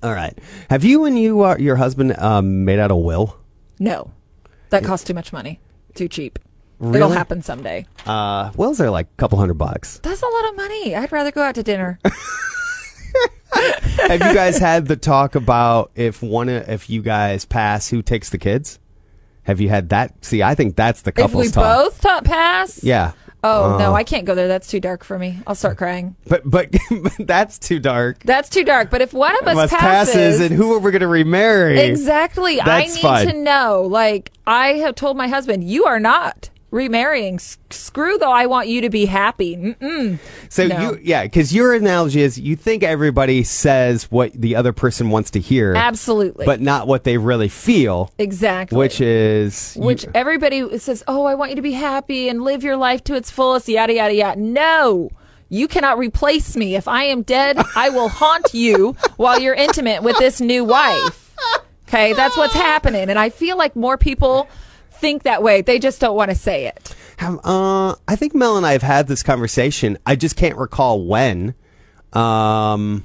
All 0.05 0.13
right. 0.13 0.39
Have 0.71 0.85
you 0.85 1.05
and 1.07 1.19
you 1.19 1.43
uh, 1.43 1.57
your 1.59 1.77
husband 1.77 2.15
um, 2.19 2.65
made 2.65 2.79
out 2.79 2.91
a 2.91 2.97
will? 2.97 3.37
No. 3.81 4.11
That 4.71 4.85
costs 4.85 5.07
too 5.07 5.15
much 5.15 5.33
money. 5.33 5.61
Too 5.95 6.09
cheap. 6.09 6.39
It'll 6.81 7.09
happen 7.09 7.41
someday. 7.43 7.87
Uh, 8.05 8.51
wills 8.57 8.81
are 8.81 8.91
like 8.91 9.07
a 9.07 9.17
couple 9.17 9.39
hundred 9.39 9.55
bucks. 9.55 10.01
That's 10.03 10.21
a 10.23 10.27
lot 10.27 10.49
of 10.51 10.57
money. 10.57 10.95
I'd 10.95 11.11
rather 11.11 11.31
go 11.31 11.43
out 11.43 11.55
to 11.55 11.63
dinner. 11.63 11.99
Have 13.53 14.21
you 14.21 14.35
guys 14.35 14.59
had 14.59 14.87
the 14.89 14.97
talk 14.97 15.35
about 15.37 15.93
if 15.95 16.21
one 16.23 16.49
of- 16.49 16.69
if 16.69 16.91
you 16.91 17.01
guys 17.01 17.45
pass, 17.45 17.89
who 17.89 18.03
takes 18.03 18.31
the 18.31 18.39
kids? 18.39 18.79
Have 19.45 19.61
you 19.61 19.69
had 19.69 19.91
that? 19.91 20.25
See, 20.25 20.43
I 20.43 20.55
think 20.55 20.75
that's 20.75 21.03
the 21.03 21.11
if 21.11 21.15
couples 21.17 21.47
we 21.47 21.51
talk. 21.53 21.85
both 21.85 22.01
ta- 22.01 22.21
pass? 22.23 22.83
Yeah. 22.83 23.13
Oh, 23.45 23.75
Uh, 23.75 23.79
no, 23.79 23.95
I 23.95 24.05
can't 24.05 24.25
go 24.25 24.35
there. 24.35 24.49
That's 24.49 24.69
too 24.69 24.81
dark 24.81 25.05
for 25.05 25.19
me. 25.19 25.39
I'll 25.47 25.55
start 25.55 25.77
crying. 25.77 26.17
But 26.27 26.43
but 26.49 26.75
that's 27.19 27.59
too 27.59 27.79
dark. 27.79 28.21
That's 28.25 28.49
too 28.49 28.65
dark. 28.65 28.91
But 28.91 29.03
if 29.03 29.13
one 29.13 29.37
of 29.43 29.47
us 29.47 29.71
passes, 29.71 30.15
passes, 30.15 30.41
and 30.41 30.55
who 30.55 30.73
are 30.73 30.79
we 30.79 30.91
going 30.91 31.01
to 31.03 31.07
remarry? 31.09 31.79
Exactly. 31.79 32.61
I 32.61 32.87
need 32.87 33.01
fine. 33.01 33.27
to 33.27 33.33
know. 33.35 33.83
Like, 33.83 34.33
I 34.47 34.75
have 34.75 34.95
told 34.95 35.17
my 35.19 35.29
husband, 35.29 35.63
you 35.65 35.85
are 35.85 36.01
not 36.01 36.49
remarrying. 36.75 37.37
S- 37.37 37.57
screw 37.71 38.19
though, 38.19 38.33
I 38.33 38.47
want 38.47 38.69
you 38.69 38.81
to 38.83 38.91
be 38.91 39.07
happy. 39.07 39.57
Mm-mm. 39.57 40.19
So 40.49 40.67
No. 40.67 40.81
you, 40.81 41.01
yeah, 41.03 41.23
because 41.23 41.55
your 41.55 41.73
analogy 41.75 42.21
is 42.21 42.39
you 42.39 42.57
think 42.57 42.83
everybody 42.83 43.43
says 43.45 44.11
what 44.11 44.33
the 44.33 44.57
other 44.57 44.73
person 44.73 45.11
wants 45.11 45.31
to 45.33 45.41
hear, 45.41 45.75
Absolutely. 45.75 46.45
but 46.45 46.61
not 46.61 46.87
what 46.87 47.05
they 47.05 47.17
really 47.17 47.49
feel, 47.49 48.13
exactly. 48.19 48.77
which 48.77 49.01
is 49.01 49.75
which 49.77 50.05
you- 50.05 50.11
everybody 50.15 50.79
says, 50.79 51.03
oh, 51.09 51.25
I 51.25 51.35
want 51.35 51.51
you 51.51 51.57
to 51.57 51.63
be 51.63 51.73
happy 51.73 52.29
and 52.29 52.43
live 52.43 52.63
your 52.65 52.77
life 52.77 53.03
to 53.05 53.15
its 53.15 53.31
fullest, 53.31 53.69
yada, 53.69 53.95
yada, 53.95 54.15
yada. 54.15 54.41
No. 54.41 55.11
You 55.51 55.69
cannot 55.69 55.99
replace 55.99 56.57
me. 56.57 56.75
If 56.75 56.89
I 56.89 57.05
am 57.05 57.23
dead, 57.23 57.59
I 57.77 57.91
will 57.91 58.09
haunt 58.09 58.53
you 58.55 58.97
while 59.17 59.39
you're 59.39 59.55
intimate 59.55 60.03
with 60.03 60.19
this 60.19 60.41
new 60.41 60.65
wife. 60.65 61.33
Okay, 61.87 62.13
that's 62.15 62.37
what's 62.37 62.55
happening. 62.55 63.09
And 63.11 63.19
I 63.19 63.29
feel 63.29 63.57
like 63.57 63.77
more 63.77 63.97
people 63.97 64.49
think 65.05 65.25
that 65.25 65.43
way. 65.43 65.61
They 65.61 65.79
just 65.79 66.01
don't 66.01 66.17
want 66.17 66.31
to 66.31 66.35
say 66.35 66.67
it. 66.67 66.95
Have- 67.19 67.41
uh, 67.45 67.95
I 68.09 68.17
think 68.17 68.35
Mel 68.35 68.57
and 68.57 68.65
I 68.65 68.73
have 68.73 68.83
had 68.83 69.07
this 69.07 69.23
conversation. 69.23 69.99
I 70.07 70.17
just 70.17 70.35
can't 70.35 70.57
recall 70.57 71.05
when. 71.05 71.55
Um, 72.15 73.05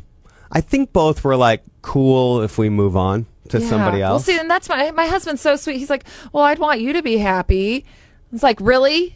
I 0.50 0.62
think 0.62 0.94
both 0.94 1.25
were 1.25 1.36
like, 1.36 1.62
cool 1.82 2.41
if 2.41 2.58
we 2.58 2.70
move 2.70 2.96
on 2.96 3.25
to 3.50 3.60
somebody 3.60 4.01
else. 4.01 4.27
Well, 4.27 4.36
see, 4.36 4.39
and 4.39 4.50
that's 4.50 4.70
my 4.70 4.91
my 4.91 5.08
husband's 5.08 5.41
so 5.41 5.56
sweet. 5.56 5.77
He's 5.77 5.89
like, 5.89 6.06
"Well, 6.32 6.44
I'd 6.44 6.60
want 6.60 6.79
you 6.82 6.94
to 6.94 7.01
be 7.01 7.18
happy." 7.18 7.86
It's 8.32 8.44
like, 8.44 8.60
really? 8.62 9.15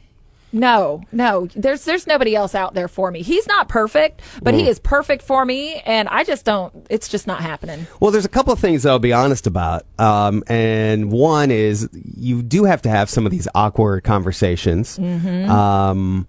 No, 0.54 1.02
no. 1.12 1.48
There's 1.56 1.84
there's 1.84 2.06
nobody 2.06 2.36
else 2.36 2.54
out 2.54 2.76
there 2.76 2.88
for 2.88 3.10
me. 3.12 3.24
He's 3.24 3.48
not 3.48 3.68
perfect, 3.68 4.22
but 4.44 4.54
he 4.54 4.68
is 4.70 4.78
perfect 4.80 5.24
for 5.24 5.44
me, 5.44 5.82
and 5.86 6.08
I 6.08 6.24
just 6.24 6.46
don't. 6.46 6.86
It's 6.92 7.10
just 7.10 7.26
not 7.26 7.42
happening. 7.42 7.88
Well, 8.00 8.12
there's 8.12 8.24
a 8.26 8.30
couple 8.30 8.54
of 8.54 8.60
things 8.60 8.86
I'll 8.86 9.00
be 9.00 9.12
honest 9.14 9.48
about. 9.48 9.84
Um, 9.98 10.44
and 10.48 11.12
one 11.12 11.50
is 11.50 11.90
you 11.94 12.44
do 12.44 12.66
have 12.66 12.84
to 12.84 12.90
have 12.90 13.10
some 13.10 13.26
of 13.26 13.32
these 13.32 13.48
awkward 13.56 14.04
conversations. 14.04 15.00
Mm-hmm. 15.00 15.50
Um, 15.50 16.28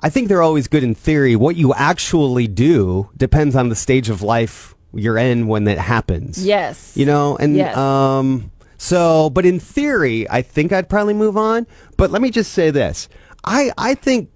I 0.00 0.10
think 0.10 0.28
they're 0.28 0.42
always 0.42 0.68
good 0.68 0.84
in 0.84 0.94
theory. 0.94 1.34
What 1.34 1.56
you 1.56 1.72
actually 1.72 2.46
do 2.46 3.08
depends 3.16 3.56
on 3.56 3.70
the 3.70 3.74
stage 3.76 4.10
of 4.10 4.20
life 4.20 4.74
you're 4.92 5.16
in 5.16 5.46
when 5.46 5.64
that 5.64 5.78
happens. 5.78 6.44
Yes. 6.44 6.94
You 6.96 7.06
know, 7.06 7.36
and 7.38 7.56
Yes. 7.56 7.74
um, 7.76 8.50
so, 8.76 9.30
but 9.30 9.46
in 9.46 9.58
theory, 9.58 10.28
I 10.28 10.42
think 10.42 10.72
I'd 10.72 10.90
probably 10.90 11.14
move 11.14 11.38
on. 11.38 11.66
But 11.96 12.10
let 12.10 12.20
me 12.20 12.30
just 12.30 12.52
say 12.52 12.70
this: 12.70 13.08
I 13.44 13.72
I 13.76 13.94
think 13.94 14.30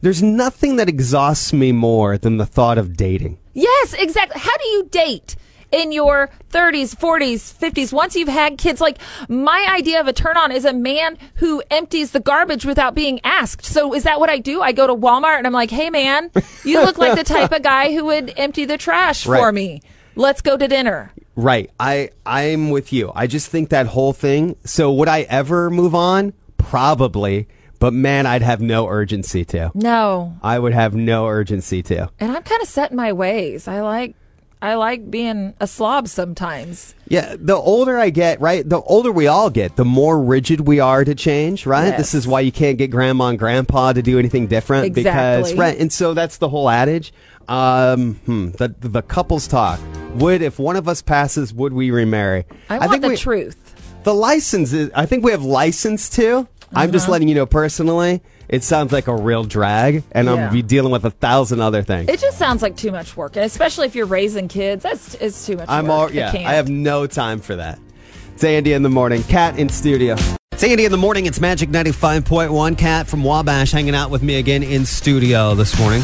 there's 0.00 0.22
nothing 0.22 0.76
that 0.76 0.88
exhausts 0.88 1.52
me 1.52 1.72
more 1.72 2.18
than 2.18 2.36
the 2.36 2.46
thought 2.46 2.78
of 2.78 2.96
dating. 2.96 3.38
Yes, 3.54 3.94
exactly. 3.94 4.40
How 4.40 4.56
do 4.56 4.68
you 4.68 4.88
date? 4.90 5.36
In 5.70 5.90
your 5.90 6.28
30s, 6.50 6.94
40s, 6.94 7.58
50s, 7.58 7.94
once 7.94 8.14
you've 8.14 8.28
had 8.28 8.58
kids, 8.58 8.78
like 8.78 8.98
my 9.30 9.66
idea 9.70 10.00
of 10.00 10.06
a 10.06 10.12
turn 10.12 10.36
on 10.36 10.52
is 10.52 10.66
a 10.66 10.74
man 10.74 11.16
who 11.36 11.62
empties 11.70 12.10
the 12.10 12.20
garbage 12.20 12.66
without 12.66 12.94
being 12.94 13.20
asked. 13.24 13.64
So 13.64 13.94
is 13.94 14.02
that 14.02 14.20
what 14.20 14.28
I 14.28 14.36
do? 14.36 14.60
I 14.60 14.72
go 14.72 14.86
to 14.86 14.94
Walmart 14.94 15.38
and 15.38 15.46
I'm 15.46 15.54
like, 15.54 15.70
hey 15.70 15.88
man, 15.88 16.30
you 16.62 16.78
look 16.82 16.98
like 16.98 17.16
the 17.16 17.24
type 17.24 17.52
of 17.52 17.62
guy 17.62 17.90
who 17.94 18.04
would 18.04 18.34
empty 18.36 18.66
the 18.66 18.76
trash 18.76 19.24
for 19.24 19.50
me. 19.50 19.80
Let's 20.14 20.42
go 20.42 20.58
to 20.58 20.68
dinner. 20.68 21.10
Right. 21.36 21.70
I 21.80 22.10
I'm 22.26 22.68
with 22.68 22.92
you. 22.92 23.10
I 23.14 23.26
just 23.26 23.48
think 23.48 23.70
that 23.70 23.86
whole 23.86 24.12
thing. 24.12 24.56
So 24.64 24.92
would 24.92 25.08
I 25.08 25.22
ever 25.22 25.70
move 25.70 25.94
on? 25.94 26.34
Probably. 26.58 27.48
But 27.82 27.94
man, 27.94 28.26
I'd 28.26 28.42
have 28.42 28.60
no 28.60 28.86
urgency 28.86 29.44
to. 29.46 29.72
No. 29.74 30.36
I 30.40 30.56
would 30.56 30.72
have 30.72 30.94
no 30.94 31.26
urgency 31.26 31.82
to. 31.82 32.08
And 32.20 32.30
I'm 32.30 32.44
kind 32.44 32.62
of 32.62 32.68
set 32.68 32.92
in 32.92 32.96
my 32.96 33.12
ways. 33.12 33.66
I 33.66 33.80
like 33.80 34.14
I 34.62 34.74
like 34.74 35.10
being 35.10 35.54
a 35.58 35.66
slob 35.66 36.06
sometimes. 36.06 36.94
Yeah, 37.08 37.34
the 37.36 37.56
older 37.56 37.98
I 37.98 38.10
get, 38.10 38.40
right? 38.40 38.66
The 38.66 38.80
older 38.82 39.10
we 39.10 39.26
all 39.26 39.50
get, 39.50 39.74
the 39.74 39.84
more 39.84 40.22
rigid 40.22 40.60
we 40.60 40.78
are 40.78 41.04
to 41.04 41.16
change, 41.16 41.66
right? 41.66 41.88
Yes. 41.88 41.98
This 41.98 42.14
is 42.14 42.28
why 42.28 42.42
you 42.42 42.52
can't 42.52 42.78
get 42.78 42.92
grandma 42.92 43.30
and 43.30 43.38
grandpa 43.40 43.94
to 43.94 44.00
do 44.00 44.16
anything 44.16 44.46
different 44.46 44.86
exactly. 44.86 45.02
because 45.02 45.54
right, 45.54 45.76
and 45.76 45.92
so 45.92 46.14
that's 46.14 46.36
the 46.36 46.48
whole 46.48 46.70
adage. 46.70 47.12
Um, 47.48 48.14
hmm, 48.26 48.50
the 48.50 48.72
the 48.78 49.02
couples 49.02 49.48
talk. 49.48 49.80
Would 50.14 50.40
if 50.40 50.60
one 50.60 50.76
of 50.76 50.86
us 50.86 51.02
passes, 51.02 51.52
would 51.52 51.72
we 51.72 51.90
remarry? 51.90 52.44
I 52.70 52.78
want 52.78 53.02
the 53.02 53.08
we- 53.08 53.16
truth. 53.16 53.58
The 54.04 54.14
license 54.14 54.72
is, 54.72 54.90
I 54.96 55.06
think 55.06 55.24
we 55.24 55.30
have 55.30 55.44
license 55.44 56.08
too. 56.72 56.80
I'm 56.80 56.92
just 56.92 57.04
Uh-huh. 57.04 57.12
letting 57.12 57.28
you 57.28 57.34
know 57.34 57.46
personally, 57.46 58.20
it 58.48 58.62
sounds 58.64 58.92
like 58.92 59.06
a 59.08 59.14
real 59.14 59.44
drag, 59.44 60.02
and 60.12 60.28
I'm 60.28 60.36
gonna 60.36 60.50
be 60.52 60.62
dealing 60.62 60.92
with 60.92 61.04
a 61.04 61.10
thousand 61.10 61.60
other 61.60 61.82
things. 61.82 62.08
It 62.08 62.20
just 62.20 62.38
sounds 62.38 62.62
like 62.62 62.76
too 62.76 62.90
much 62.92 63.16
work, 63.16 63.36
and 63.36 63.44
especially 63.44 63.86
if 63.86 63.94
you're 63.94 64.06
raising 64.06 64.48
kids, 64.48 64.82
that's 64.82 65.14
it's 65.14 65.46
too 65.46 65.56
much. 65.56 65.66
I'm 65.68 65.86
work. 65.86 65.92
all, 65.94 66.10
yeah, 66.12 66.32
can't. 66.32 66.46
I 66.46 66.54
have 66.54 66.68
no 66.68 67.06
time 67.06 67.40
for 67.40 67.56
that. 67.56 67.78
It's 68.34 68.44
Andy 68.44 68.72
in 68.72 68.82
the 68.82 68.88
morning, 68.88 69.22
Cat 69.24 69.58
in 69.58 69.68
studio. 69.68 70.16
It's 70.52 70.64
Andy 70.64 70.84
in 70.84 70.92
the 70.92 70.98
morning. 70.98 71.26
It's 71.26 71.40
Magic 71.40 71.70
95.1. 71.70 72.76
Cat 72.76 73.06
from 73.06 73.24
Wabash 73.24 73.72
hanging 73.72 73.94
out 73.94 74.10
with 74.10 74.22
me 74.22 74.36
again 74.36 74.62
in 74.62 74.84
studio 74.84 75.54
this 75.54 75.78
morning. 75.78 76.02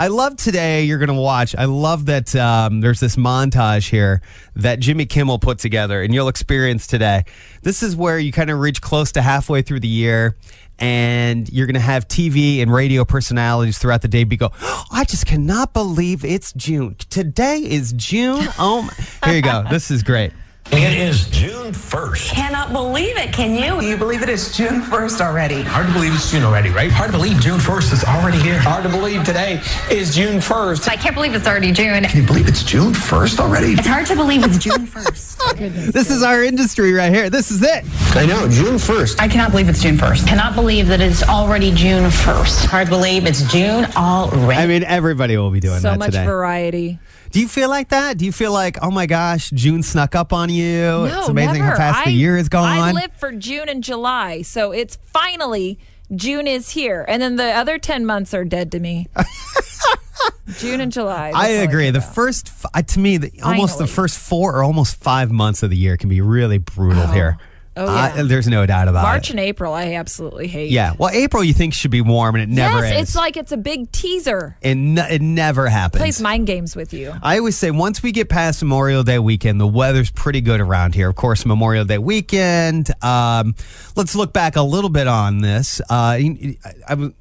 I 0.00 0.06
love 0.06 0.36
today. 0.36 0.84
You're 0.84 0.98
going 0.98 1.08
to 1.08 1.14
watch. 1.14 1.56
I 1.56 1.64
love 1.64 2.06
that 2.06 2.34
um, 2.36 2.80
there's 2.80 3.00
this 3.00 3.16
montage 3.16 3.90
here 3.90 4.22
that 4.54 4.78
Jimmy 4.78 5.06
Kimmel 5.06 5.40
put 5.40 5.58
together, 5.58 6.00
and 6.00 6.14
you'll 6.14 6.28
experience 6.28 6.86
today. 6.86 7.24
This 7.62 7.82
is 7.82 7.96
where 7.96 8.16
you 8.16 8.30
kind 8.30 8.48
of 8.48 8.60
reach 8.60 8.80
close 8.80 9.10
to 9.12 9.22
halfway 9.22 9.60
through 9.60 9.80
the 9.80 9.88
year, 9.88 10.36
and 10.78 11.52
you're 11.52 11.66
going 11.66 11.74
to 11.74 11.80
have 11.80 12.06
TV 12.06 12.62
and 12.62 12.72
radio 12.72 13.04
personalities 13.04 13.78
throughout 13.78 14.02
the 14.02 14.08
day 14.08 14.22
be 14.22 14.36
go, 14.36 14.52
"Oh, 14.62 14.84
I 14.92 15.02
just 15.02 15.26
cannot 15.26 15.72
believe 15.72 16.24
it's 16.24 16.52
June. 16.52 16.94
Today 17.10 17.58
is 17.58 17.92
June. 17.92 18.46
Oh, 18.56 18.82
my. 18.82 19.28
here 19.28 19.34
you 19.34 19.42
go. 19.42 19.64
This 19.68 19.90
is 19.90 20.04
great. 20.04 20.32
It 20.70 20.96
is 20.96 21.28
June 21.30 21.57
1st. 21.72 22.30
Cannot 22.30 22.72
believe 22.72 23.16
it, 23.16 23.32
can 23.32 23.54
you? 23.54 23.80
You 23.86 23.96
believe 23.96 24.22
it 24.22 24.28
is 24.28 24.56
June 24.56 24.82
1st 24.82 25.20
already? 25.20 25.62
Hard 25.62 25.86
to 25.86 25.92
believe 25.92 26.14
it's 26.14 26.30
June 26.30 26.42
already, 26.44 26.70
right? 26.70 26.90
Hard 26.90 27.12
to 27.12 27.16
believe 27.16 27.40
June 27.40 27.58
1st 27.58 27.92
is 27.92 28.04
already 28.04 28.38
here. 28.38 28.58
Hard 28.58 28.82
to 28.84 28.88
believe 28.88 29.24
today 29.24 29.60
is 29.90 30.14
June 30.14 30.38
1st. 30.38 30.88
I 30.88 30.96
can't 30.96 31.14
believe 31.14 31.34
it's 31.34 31.46
already 31.46 31.72
June. 31.72 32.04
Can 32.04 32.20
you 32.20 32.26
believe 32.26 32.48
it's 32.48 32.62
June 32.62 32.92
1st 32.92 33.40
already? 33.40 33.72
It's 33.72 33.86
hard 33.86 34.06
to 34.06 34.16
believe 34.16 34.44
it's 34.44 34.58
June 34.58 34.86
1st. 34.86 35.28
This 35.92 36.10
is 36.10 36.22
our 36.22 36.44
industry 36.44 36.92
right 36.92 37.12
here. 37.12 37.30
This 37.30 37.50
is 37.50 37.62
it. 37.62 37.84
I 38.14 38.26
know, 38.26 38.48
June 38.48 38.74
1st. 38.76 39.20
I 39.20 39.28
cannot 39.28 39.50
believe 39.50 39.68
it's 39.68 39.82
June 39.82 39.96
1st. 39.96 40.26
Cannot 40.26 40.54
believe 40.54 40.86
that 40.88 41.00
it's 41.00 41.22
already 41.22 41.72
June 41.72 42.10
1st. 42.10 42.66
Hard 42.66 42.86
to 42.86 42.90
believe 42.90 43.24
it's 43.26 43.42
June 43.50 43.86
already. 43.96 44.60
I 44.60 44.66
mean, 44.66 44.84
everybody 44.84 45.36
will 45.36 45.50
be 45.50 45.60
doing 45.60 45.74
that. 45.76 45.80
so 45.80 45.96
much 45.96 46.10
today. 46.12 46.24
variety. 46.26 46.98
Do 47.30 47.40
you 47.40 47.48
feel 47.48 47.68
like 47.68 47.90
that? 47.90 48.18
Do 48.18 48.24
you 48.24 48.32
feel 48.32 48.52
like, 48.52 48.78
oh 48.82 48.90
my 48.90 49.06
gosh, 49.06 49.50
June 49.50 49.82
snuck 49.82 50.14
up 50.14 50.32
on 50.32 50.48
you? 50.50 50.64
No, 50.64 51.04
it's 51.04 51.28
amazing 51.28 51.62
never. 51.62 51.70
how 51.72 51.76
fast 51.76 52.04
the 52.06 52.12
year 52.12 52.36
is 52.36 52.48
gone. 52.48 52.78
I 52.78 52.92
live 52.92 53.12
for 53.12 53.32
June 53.32 53.68
and 53.68 53.84
July, 53.84 54.42
so 54.42 54.72
it's 54.72 54.96
finally 55.04 55.78
June 56.14 56.46
is 56.46 56.70
here, 56.70 57.04
and 57.06 57.20
then 57.20 57.36
the 57.36 57.52
other 57.52 57.78
ten 57.78 58.06
months 58.06 58.32
are 58.32 58.44
dead 58.44 58.72
to 58.72 58.80
me. 58.80 59.08
June 60.58 60.80
and 60.80 60.90
July. 60.90 61.32
I 61.34 61.48
agree. 61.48 61.90
The 61.90 62.00
first, 62.00 62.50
uh, 62.74 62.82
to 62.82 62.98
me, 62.98 63.18
the, 63.18 63.30
almost 63.42 63.78
the 63.78 63.86
first 63.86 64.18
four 64.18 64.56
or 64.56 64.64
almost 64.64 64.96
five 64.96 65.30
months 65.30 65.62
of 65.62 65.70
the 65.70 65.76
year 65.76 65.96
can 65.96 66.08
be 66.08 66.20
really 66.20 66.58
brutal 66.58 67.06
here. 67.08 67.36
Oh, 67.78 67.86
yeah. 67.94 68.22
there's 68.24 68.48
no 68.48 68.66
doubt 68.66 68.88
about 68.88 69.02
March 69.02 69.04
it. 69.04 69.18
March 69.18 69.30
and 69.30 69.40
April, 69.40 69.72
I 69.72 69.94
absolutely 69.94 70.48
hate. 70.48 70.70
yeah. 70.70 70.94
Well, 70.98 71.10
April 71.10 71.44
you 71.44 71.54
think 71.54 71.74
should 71.74 71.90
be 71.90 72.00
warm, 72.00 72.34
and 72.34 72.42
it 72.42 72.48
never 72.48 72.84
yes, 72.84 72.94
is. 72.94 73.02
it's 73.02 73.16
like 73.16 73.36
it's 73.36 73.52
a 73.52 73.56
big 73.56 73.90
teaser. 73.92 74.56
it, 74.60 74.70
n- 74.70 74.98
it 74.98 75.22
never 75.22 75.68
happens. 75.68 76.00
Plays 76.00 76.20
mind 76.20 76.46
games 76.46 76.74
with 76.74 76.92
you. 76.92 77.14
I 77.22 77.38
always 77.38 77.56
say 77.56 77.70
once 77.70 78.02
we 78.02 78.12
get 78.12 78.28
past 78.28 78.62
Memorial 78.62 79.02
Day 79.04 79.18
weekend, 79.18 79.60
the 79.60 79.66
weather's 79.66 80.10
pretty 80.10 80.40
good 80.40 80.60
around 80.60 80.94
here. 80.94 81.08
Of 81.08 81.16
course, 81.16 81.46
Memorial 81.46 81.84
Day 81.84 81.98
weekend. 81.98 82.90
Um, 83.04 83.54
let's 83.96 84.14
look 84.14 84.32
back 84.32 84.56
a 84.56 84.62
little 84.62 84.90
bit 84.90 85.06
on 85.06 85.38
this. 85.38 85.80
Uh, 85.88 86.18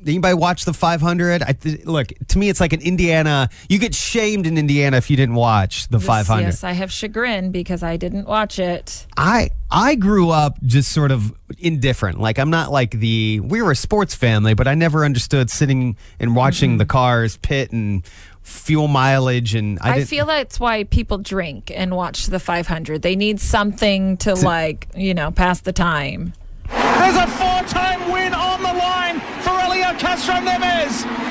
anybody 0.06 0.34
watch 0.34 0.66
the 0.66 0.74
500? 0.74 1.44
I, 1.44 1.52
th- 1.54 1.86
look, 1.86 2.08
to 2.30 2.38
me, 2.38 2.50
it's 2.50 2.60
like 2.60 2.74
an 2.74 2.82
Indiana. 2.82 3.50
You 3.70 3.80
get 3.80 3.94
shamed 3.96 4.48
in 4.48 4.58
Indiana 4.58 4.98
if 4.98 5.10
you 5.10 5.18
didn't 5.18 5.36
watch 5.36 5.88
the 5.90 5.98
This- 5.98 6.08
500. 6.08 6.44
Yes, 6.44 6.64
I 6.64 6.72
have 6.74 6.92
chagrin 6.92 7.52
because 7.52 7.84
I 7.84 7.98
didn't 7.98 8.28
watch 8.28 8.60
it. 8.60 9.06
I 9.16 9.52
I 9.70 9.96
grew 9.96 10.30
up 10.30 10.58
just 10.64 10.92
sort 10.92 11.12
of 11.12 11.34
indifferent. 11.60 12.20
Like 12.20 12.40
I'm 12.40 12.50
not 12.50 12.72
like 12.72 12.92
the 12.92 13.40
we 13.42 13.62
were 13.62 13.72
a 13.72 13.76
sports 13.76 14.16
family, 14.16 14.54
but 14.54 14.68
I 14.68 14.76
never 14.76 15.04
understood 15.04 15.50
sitting 15.50 15.98
and 16.20 16.36
watching 16.36 16.72
Mm-hmm. 16.72 16.78
the 16.78 16.86
cars 16.86 17.38
pit 17.38 17.72
and 17.72 18.04
fuel 18.44 18.88
mileage 18.88 19.56
and 19.56 19.78
I, 19.82 19.96
I, 19.96 20.04
feel 20.06 20.26
that's 20.26 20.58
why 20.58 20.86
people 20.86 21.18
drink 21.18 21.70
and 21.76 21.94
watch 21.96 22.28
the 22.28 22.40
500. 22.40 23.02
They 23.02 23.18
need 23.18 23.42
something 23.42 24.16
to, 24.18 24.36
like, 24.36 24.88
you 24.96 25.14
know, 25.14 25.32
pass 25.32 25.60
the 25.60 25.74
time. 25.74 26.32
There's 26.70 27.16
a 27.18 27.28
four-time 27.28 28.10
win 28.10 28.34
on 28.34 28.62
the 28.62 28.72
line 28.74 29.20
for 29.42 29.50
Elio 29.50 29.92
Castroneves. 30.00 31.27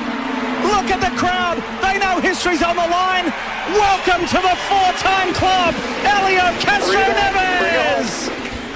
Look 0.67 0.91
at 0.91 0.99
the 0.99 1.15
crowd. 1.17 1.57
They 1.81 1.97
know 1.99 2.19
history's 2.19 2.61
on 2.61 2.75
the 2.75 2.87
line. 2.87 3.25
Welcome 3.71 4.27
to 4.27 4.39
the 4.41 4.55
four-time 4.67 5.33
club, 5.33 5.73
Elio 6.03 6.43
Castroneves. 6.59 8.27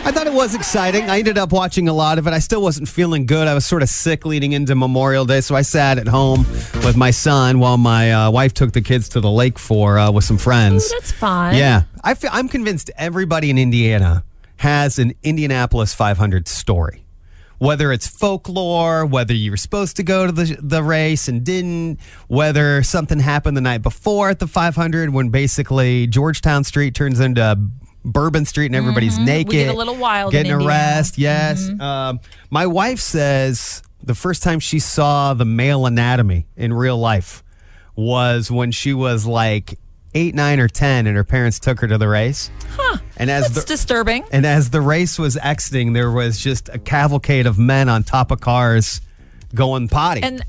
I 0.03 0.11
thought 0.11 0.25
it 0.25 0.33
was 0.33 0.55
exciting. 0.55 1.09
I 1.09 1.19
ended 1.19 1.37
up 1.37 1.51
watching 1.51 1.87
a 1.87 1.93
lot 1.93 2.17
of 2.17 2.25
it. 2.25 2.33
I 2.33 2.39
still 2.39 2.61
wasn't 2.61 2.87
feeling 2.89 3.25
good. 3.27 3.47
I 3.47 3.53
was 3.53 3.65
sort 3.65 3.83
of 3.83 3.89
sick 3.89 4.25
leading 4.25 4.53
into 4.53 4.73
Memorial 4.73 5.25
Day, 5.25 5.41
so 5.41 5.53
I 5.55 5.61
sat 5.61 5.99
at 5.99 6.07
home 6.07 6.39
with 6.83 6.97
my 6.97 7.11
son 7.11 7.59
while 7.59 7.77
my 7.77 8.11
uh, 8.11 8.31
wife 8.31 8.53
took 8.53 8.71
the 8.71 8.81
kids 8.81 9.09
to 9.09 9.19
the 9.19 9.29
lake 9.29 9.59
for 9.59 9.99
uh, 9.99 10.11
with 10.11 10.23
some 10.23 10.37
friends. 10.39 10.85
Ooh, 10.85 10.95
that's 10.99 11.11
fun. 11.11 11.55
Yeah, 11.55 11.83
I 12.03 12.15
feel, 12.15 12.31
I'm 12.33 12.47
convinced 12.49 12.89
everybody 12.97 13.49
in 13.51 13.57
Indiana 13.59 14.23
has 14.57 14.97
an 14.97 15.13
Indianapolis 15.23 15.93
500 15.93 16.47
story. 16.47 17.05
Whether 17.61 17.91
it's 17.91 18.07
folklore, 18.07 19.05
whether 19.05 19.35
you 19.35 19.51
were 19.51 19.57
supposed 19.57 19.95
to 19.97 20.03
go 20.03 20.25
to 20.25 20.31
the 20.31 20.57
the 20.59 20.81
race 20.81 21.27
and 21.27 21.43
didn't, 21.43 21.99
whether 22.27 22.81
something 22.81 23.19
happened 23.19 23.55
the 23.55 23.61
night 23.61 23.83
before 23.83 24.29
at 24.31 24.39
the 24.39 24.47
500 24.47 25.11
when 25.11 25.29
basically 25.29 26.07
Georgetown 26.07 26.63
Street 26.63 26.95
turns 26.95 27.19
into 27.19 27.55
Bourbon 28.03 28.45
Street 28.45 28.65
and 28.65 28.75
everybody's 28.75 29.19
naked, 29.19 29.51
Mm-hmm. 29.53 29.65
get 29.67 29.75
a 29.75 29.77
little 29.77 29.95
wild 29.95 30.33
in 30.33 30.43
getting. 30.43 30.57
Mm-hmm. 30.57 30.67
arrested. 30.67 31.21
Yes, 31.21 31.69
um, 31.79 32.19
my 32.49 32.65
wife 32.65 32.99
says 32.99 33.83
the 34.01 34.15
first 34.15 34.41
time 34.41 34.59
she 34.59 34.79
saw 34.79 35.35
the 35.35 35.45
male 35.45 35.85
anatomy 35.85 36.47
in 36.57 36.73
real 36.73 36.97
life 36.97 37.43
was 37.95 38.49
when 38.49 38.71
she 38.71 38.91
was 38.95 39.27
like 39.27 39.77
eight, 40.13 40.35
nine, 40.35 40.59
or 40.59 40.67
ten, 40.67 41.07
and 41.07 41.15
her 41.15 41.23
parents 41.23 41.59
took 41.59 41.79
her 41.81 41.87
to 41.87 41.97
the 41.97 42.07
race. 42.07 42.49
Huh. 42.75 42.97
And 43.17 43.29
as 43.29 43.51
That's 43.51 43.65
the 43.65 43.73
disturbing. 43.73 44.23
and 44.31 44.45
as 44.45 44.69
the 44.69 44.81
race 44.81 45.17
was 45.19 45.37
exiting, 45.37 45.93
there 45.93 46.11
was 46.11 46.39
just 46.39 46.69
a 46.69 46.79
cavalcade 46.79 47.45
of 47.45 47.57
men 47.59 47.89
on 47.89 48.03
top 48.03 48.31
of 48.31 48.41
cars, 48.41 49.01
going 49.53 49.87
potty. 49.87 50.23
And 50.23 50.43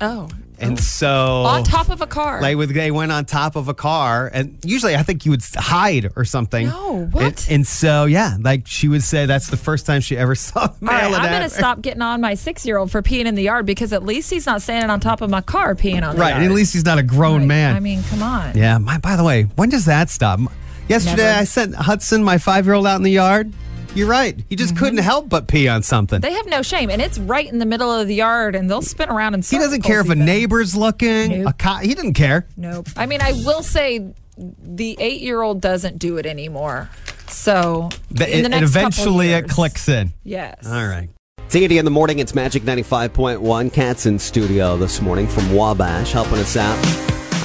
oh, 0.00 0.28
And 0.58 0.72
oh. 0.72 0.76
so 0.80 1.08
on 1.44 1.64
top 1.64 1.88
of 1.90 2.00
a 2.00 2.06
car. 2.06 2.40
Like 2.40 2.56
with 2.56 2.72
they 2.74 2.90
went 2.90 3.12
on 3.12 3.24
top 3.26 3.56
of 3.56 3.68
a 3.68 3.74
car, 3.74 4.30
and 4.32 4.58
usually 4.64 4.96
I 4.96 5.02
think 5.02 5.24
you 5.24 5.30
would 5.32 5.42
hide 5.54 6.10
or 6.16 6.24
something. 6.24 6.68
No, 6.68 7.06
what? 7.12 7.22
And, 7.22 7.46
and 7.56 7.66
so 7.66 8.04
yeah, 8.06 8.36
like 8.40 8.66
she 8.66 8.88
would 8.88 9.02
say 9.02 9.26
that's 9.26 9.48
the 9.48 9.56
first 9.56 9.84
time 9.86 10.00
she 10.00 10.16
ever 10.16 10.34
saw 10.46 10.66
the 10.68 10.72
All 10.86 10.92
right. 10.94 11.04
I'm 11.04 11.06
in 11.06 11.12
going 11.12 11.22
to 11.30 11.36
Africa. 11.36 11.50
stop 11.50 11.82
getting 11.82 12.02
on 12.02 12.20
my 12.20 12.34
six 12.34 12.64
year 12.64 12.78
old 12.78 12.90
for 12.90 13.02
peeing 13.02 13.26
in 13.26 13.34
the 13.34 13.42
yard 13.42 13.66
because 13.66 13.92
at 13.92 14.02
least 14.04 14.30
he's 14.30 14.46
not 14.46 14.62
standing 14.62 14.88
on 14.90 14.98
top 15.00 15.20
of 15.20 15.28
my 15.30 15.40
car 15.42 15.74
peeing 15.74 16.02
on 16.06 16.14
the 16.16 16.20
Right, 16.20 16.30
yard. 16.30 16.42
and 16.42 16.50
at 16.50 16.54
least 16.54 16.72
he's 16.72 16.84
not 16.84 16.98
a 16.98 17.02
grown 17.02 17.40
Right. 17.40 17.48
man. 17.48 17.76
I 17.76 17.80
mean, 17.80 18.02
come 18.04 18.22
on. 18.22 18.56
yeah. 18.56 18.78
My, 18.78 18.98
by 18.98 19.16
the 19.16 19.24
way, 19.24 19.42
when 19.56 19.68
does 19.68 19.84
that 19.86 20.08
stop? 20.10 20.40
Yesterday, 20.88 21.22
Never. 21.24 21.40
I 21.40 21.44
sent 21.44 21.74
Hudson, 21.74 22.22
my 22.22 22.38
five 22.38 22.64
year 22.64 22.74
old, 22.74 22.86
out 22.86 22.96
in 22.96 23.02
the 23.02 23.10
yard. 23.10 23.52
You're 23.96 24.08
right. 24.08 24.42
He 24.48 24.56
just 24.56 24.76
couldn't 24.76 24.98
help 24.98 25.28
but 25.28 25.48
pee 25.48 25.68
on 25.68 25.82
something. 25.82 26.20
Mm-hmm. 26.20 26.28
They 26.30 26.34
have 26.36 26.46
no 26.46 26.62
shame, 26.62 26.90
and 26.90 27.00
it's 27.00 27.18
right 27.18 27.50
in 27.50 27.58
the 27.58 27.66
middle 27.66 27.90
of 27.92 28.06
the 28.08 28.14
yard, 28.14 28.54
and 28.54 28.68
they'll 28.70 28.82
spin 28.82 29.08
around 29.08 29.34
and. 29.34 29.44
he 29.44 29.58
doesn't 29.58 29.82
care 29.82 30.00
if 30.00 30.10
a 30.10 30.14
neighbor's 30.14 30.76
looking. 30.76 31.42
Nope. 31.44 31.48
A 31.48 31.52
co- 31.54 31.76
he 31.76 31.94
didn't 31.94 32.14
care. 32.14 32.46
Nope. 32.56 32.88
I 32.96 33.06
mean, 33.06 33.20
I 33.22 33.32
will 33.32 33.62
say 33.62 34.12
the 34.36 34.96
eight 35.00 35.20
year 35.22 35.40
old 35.42 35.60
doesn't 35.60 35.98
do 35.98 36.18
it 36.18 36.26
anymore. 36.26 36.90
So 37.28 37.88
The- 38.10 38.26
in 38.36 38.42
the 38.42 38.46
it- 38.46 38.50
next 38.50 38.70
it 38.70 38.74
couple 38.74 38.80
eventually 38.80 39.28
it 39.32 39.48
clicks 39.48 39.88
in. 39.88 40.12
Yes. 40.24 40.66
All 40.66 40.86
right. 40.86 41.08
Sandy 41.48 41.78
in 41.78 41.84
the 41.84 41.90
morning, 41.92 42.18
it's 42.18 42.34
Magic 42.34 42.64
95.1. 42.64 43.70
Cat's 43.72 44.04
in 44.06 44.18
studio 44.18 44.76
this 44.76 45.00
morning 45.00 45.28
from 45.28 45.54
Wabash 45.54 46.12
helping 46.12 46.38
us 46.38 46.56
out. 46.56 46.76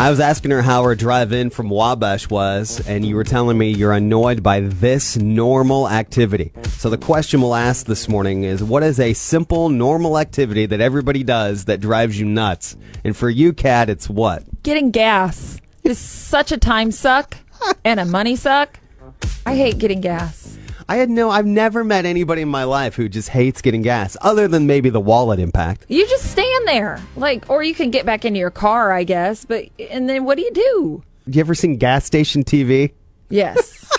I 0.02 0.10
was 0.10 0.20
asking 0.20 0.50
her 0.50 0.64
how 0.64 0.82
her 0.82 0.96
drive 0.96 1.32
in 1.32 1.52
from 1.52 1.70
Wabash 1.70 2.28
was, 2.28 2.82
and 2.88 3.06
you 3.06 3.16
were 3.16 3.24
telling 3.24 3.56
me 3.56 3.70
you're 3.70 3.92
annoyed 3.92 4.42
by 4.42 4.62
this 4.62 5.16
normal 5.16 5.88
activity. 5.88 6.52
So 6.70 6.90
the 6.90 6.98
question 6.98 7.40
we'll 7.40 7.54
ask 7.54 7.86
this 7.86 8.10
morning 8.10 8.44
is 8.44 8.64
what 8.64 8.82
is 8.82 9.00
a 9.00 9.14
simple, 9.14 9.70
normal 9.70 10.18
activity 10.18 10.66
that 10.66 10.82
everybody 10.82 11.24
does 11.24 11.66
that 11.66 11.82
drives 11.82 12.20
you 12.20 12.26
nuts? 12.26 12.76
And 13.04 13.16
for 13.16 13.30
you, 13.30 13.54
Cat, 13.54 13.92
it's 13.92 14.10
what? 14.10 14.64
Getting 14.64 14.90
gas 14.90 15.62
is 15.84 16.00
such 16.00 16.52
a 16.52 16.58
time 16.58 16.90
suck 16.90 17.38
and 17.86 18.00
a 18.00 18.06
money 18.06 18.36
suck. 18.36 18.80
I 19.46 19.56
hate 19.56 19.78
getting 19.78 20.02
gas. 20.02 20.41
I 20.92 20.96
had 20.96 21.10
no, 21.10 21.30
I've 21.30 21.46
never 21.46 21.86
met 21.86 22.06
anybody 22.06 22.42
in 22.42 22.50
my 22.50 22.66
life 22.66 22.96
who 22.96 23.08
just 23.08 23.30
hates 23.30 23.62
getting 23.62 23.82
gas, 23.82 24.18
other 24.20 24.50
than 24.50 24.68
maybe 24.68 24.90
the 24.90 25.00
wallet 25.00 25.40
impact. 25.40 25.86
You 25.88 26.06
just 26.06 26.30
stand 26.30 26.68
there, 26.68 27.00
like, 27.16 27.50
or 27.50 27.64
you 27.64 27.74
can 27.74 27.92
get 27.92 28.06
back 28.06 28.26
into 28.26 28.42
your 28.42 28.52
car, 28.52 28.92
I 28.92 29.06
guess. 29.06 29.46
But 29.46 29.70
and 29.80 30.10
then 30.10 30.26
what 30.26 30.36
do 30.38 30.44
you 30.44 30.52
do? 30.52 31.04
You 31.28 31.40
ever 31.40 31.56
seen 31.56 31.78
gas 31.78 32.04
station 32.04 32.44
TV? 32.44 32.92
Yes, 33.30 33.90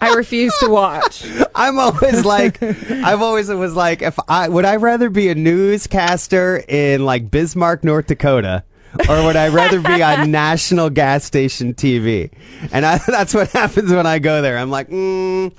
I 0.00 0.14
refuse 0.14 0.56
to 0.60 0.68
watch. 0.68 1.26
I'm 1.56 1.80
always 1.80 2.24
like, 2.24 2.62
I've 2.62 3.22
always 3.22 3.48
was 3.48 3.74
like, 3.74 4.00
if 4.00 4.16
I 4.28 4.48
would 4.48 4.64
I 4.64 4.76
rather 4.76 5.10
be 5.10 5.30
a 5.30 5.34
newscaster 5.34 6.62
in 6.68 7.04
like 7.04 7.28
Bismarck, 7.28 7.82
North 7.82 8.06
Dakota, 8.06 8.62
or 9.08 9.24
would 9.24 9.34
I 9.34 9.48
rather 9.48 9.80
be 9.80 10.00
on 10.00 10.30
national 10.30 10.90
gas 10.90 11.24
station 11.24 11.74
TV? 11.74 12.30
And 12.70 12.86
I, 12.86 12.98
that's 13.08 13.34
what 13.34 13.50
happens 13.50 13.92
when 13.92 14.06
I 14.06 14.20
go 14.20 14.42
there. 14.42 14.58
I'm 14.58 14.70
like, 14.70 14.90
mm, 14.90 15.52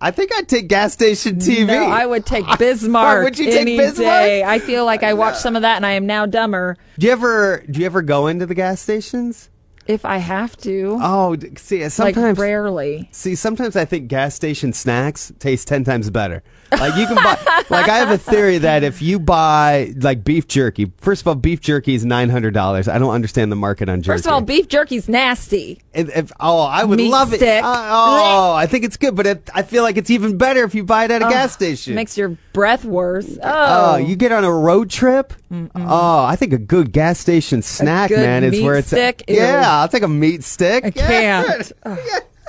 I 0.00 0.10
think 0.10 0.30
I'd 0.34 0.48
take 0.48 0.68
gas 0.68 0.92
station 0.92 1.36
TV. 1.36 1.66
No, 1.66 1.84
I 1.86 2.06
would 2.06 2.26
take 2.26 2.44
Bismarck 2.58 3.24
Would 3.24 3.38
you 3.38 3.46
take 3.50 3.66
Bismarck? 3.78 3.96
day. 3.96 4.42
I 4.44 4.58
feel 4.58 4.84
like 4.84 5.02
I 5.02 5.14
watched 5.14 5.38
some 5.38 5.56
of 5.56 5.62
that, 5.62 5.76
and 5.76 5.86
I 5.86 5.92
am 5.92 6.06
now 6.06 6.26
dumber. 6.26 6.76
do 6.98 7.06
you 7.06 7.12
ever 7.12 7.64
do 7.70 7.80
you 7.80 7.86
ever 7.86 8.02
go 8.02 8.26
into 8.26 8.46
the 8.46 8.54
gas 8.54 8.80
stations? 8.80 9.50
If 9.86 10.06
I 10.06 10.16
have 10.16 10.56
to, 10.58 10.98
Oh, 11.02 11.36
see, 11.56 11.82
like 11.82 11.92
sometimes 11.92 12.38
rarely. 12.38 13.06
See, 13.12 13.34
sometimes 13.34 13.76
I 13.76 13.84
think 13.84 14.08
gas 14.08 14.34
station 14.34 14.72
snacks 14.72 15.30
taste 15.38 15.68
ten 15.68 15.84
times 15.84 16.08
better. 16.08 16.42
Like 16.72 16.96
you 16.96 17.06
can 17.06 17.16
buy, 17.16 17.38
like 17.70 17.88
I 17.88 17.98
have 17.98 18.10
a 18.10 18.18
theory 18.18 18.58
that 18.58 18.82
if 18.82 19.00
you 19.02 19.18
buy 19.18 19.92
like 19.96 20.24
beef 20.24 20.48
jerky, 20.48 20.90
first 20.98 21.22
of 21.22 21.28
all, 21.28 21.34
beef 21.34 21.60
jerky 21.60 21.94
is 21.94 22.04
nine 22.04 22.28
hundred 22.30 22.54
dollars. 22.54 22.88
I 22.88 22.98
don't 22.98 23.12
understand 23.14 23.50
the 23.52 23.56
market 23.56 23.88
on 23.88 24.02
jerky. 24.02 24.14
First 24.16 24.26
of 24.26 24.32
all, 24.32 24.40
beef 24.40 24.68
jerky's 24.68 25.08
nasty. 25.08 25.80
if, 25.92 26.14
if- 26.16 26.32
oh, 26.40 26.60
I 26.60 26.84
would 26.84 26.98
Meat 26.98 27.10
love 27.10 27.32
it. 27.32 27.42
Uh, 27.42 27.62
oh, 27.64 28.52
I 28.52 28.66
think 28.66 28.84
it's 28.84 28.96
good, 28.96 29.14
but 29.14 29.26
it, 29.26 29.50
I 29.54 29.62
feel 29.62 29.82
like 29.82 29.96
it's 29.96 30.10
even 30.10 30.36
better 30.38 30.64
if 30.64 30.74
you 30.74 30.84
buy 30.84 31.04
it 31.04 31.10
at 31.10 31.22
a 31.22 31.28
gas 31.28 31.52
station. 31.52 31.94
Makes 31.94 32.16
your 32.18 32.30
breath 32.52 32.84
worse. 32.84 33.38
Oh, 33.42 33.94
Oh, 33.94 33.96
you 33.96 34.16
get 34.16 34.32
on 34.32 34.44
a 34.44 34.52
road 34.52 34.90
trip. 34.90 35.32
Oh, 35.52 36.24
I 36.24 36.36
think 36.36 36.52
a 36.52 36.58
good 36.58 36.90
gas 36.92 37.18
station 37.18 37.62
snack, 37.62 38.10
man, 38.10 38.42
is 38.44 38.60
where 38.62 38.74
it's. 38.76 38.88
stick? 38.88 39.22
Ew. 39.28 39.36
Yeah, 39.36 39.80
I'll 39.80 39.88
take 39.88 40.02
a 40.02 40.08
meat 40.08 40.42
stick. 40.44 40.84
I 40.84 40.92
Yeah. 40.94 41.52
can't. 41.52 41.72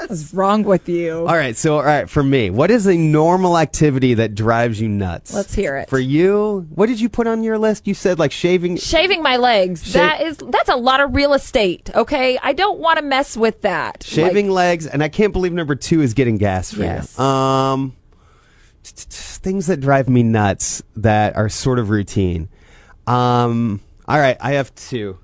Ugh, 0.01 0.09
What's 0.09 0.33
wrong 0.33 0.63
with 0.63 0.89
you? 0.89 1.19
All 1.19 1.35
right, 1.37 1.55
so 1.55 1.75
all 1.77 1.83
right, 1.83 2.09
for 2.09 2.21
me, 2.23 2.49
what 2.49 2.69
is 2.71 2.85
a 2.87 2.97
normal 2.97 3.57
activity 3.57 4.13
that 4.15 4.35
drives 4.35 4.79
you 4.81 4.89
nuts? 4.89 5.33
Let's 5.33 5.53
hear 5.53 5.77
it. 5.77 5.89
For 5.89 5.99
you, 5.99 6.67
what 6.75 6.87
did 6.87 6.99
you 6.99 7.07
put 7.09 7.27
on 7.27 7.43
your 7.43 7.57
list? 7.57 7.87
You 7.87 7.93
said 7.93 8.19
like 8.19 8.31
shaving. 8.31 8.77
Shaving 8.77 9.21
my 9.23 9.37
legs. 9.37 9.93
that 9.93 10.21
is 10.21 10.37
that's 10.37 10.69
a 10.69 10.75
lot 10.75 10.99
of 10.99 11.15
real 11.15 11.33
estate. 11.33 11.89
Okay, 11.95 12.37
I 12.43 12.53
don't 12.53 12.79
want 12.79 12.97
to 12.99 13.03
mess 13.05 13.37
with 13.37 13.61
that. 13.61 14.03
Shaving 14.03 14.47
Like, 14.49 14.55
legs, 14.55 14.87
and 14.87 15.01
I 15.03 15.09
can't 15.09 15.31
believe 15.33 15.53
number 15.53 15.75
two 15.75 16.01
is 16.01 16.13
getting 16.13 16.37
gas 16.37 16.73
for 16.73 16.83
Yes. 16.83 17.15
you. 17.17 17.23
Um, 17.23 17.95
t- 18.83 18.91
t- 18.95 19.05
t- 19.09 19.15
things 19.41 19.67
that 19.67 19.79
drive 19.79 20.09
me 20.09 20.23
nuts 20.23 20.83
that 20.97 21.35
are 21.37 21.47
sort 21.49 21.79
of 21.79 21.89
routine. 21.89 22.49
Um, 23.07 23.81
all 24.07 24.19
right, 24.19 24.37
I 24.41 24.53
have 24.53 24.73
two. 24.75 25.17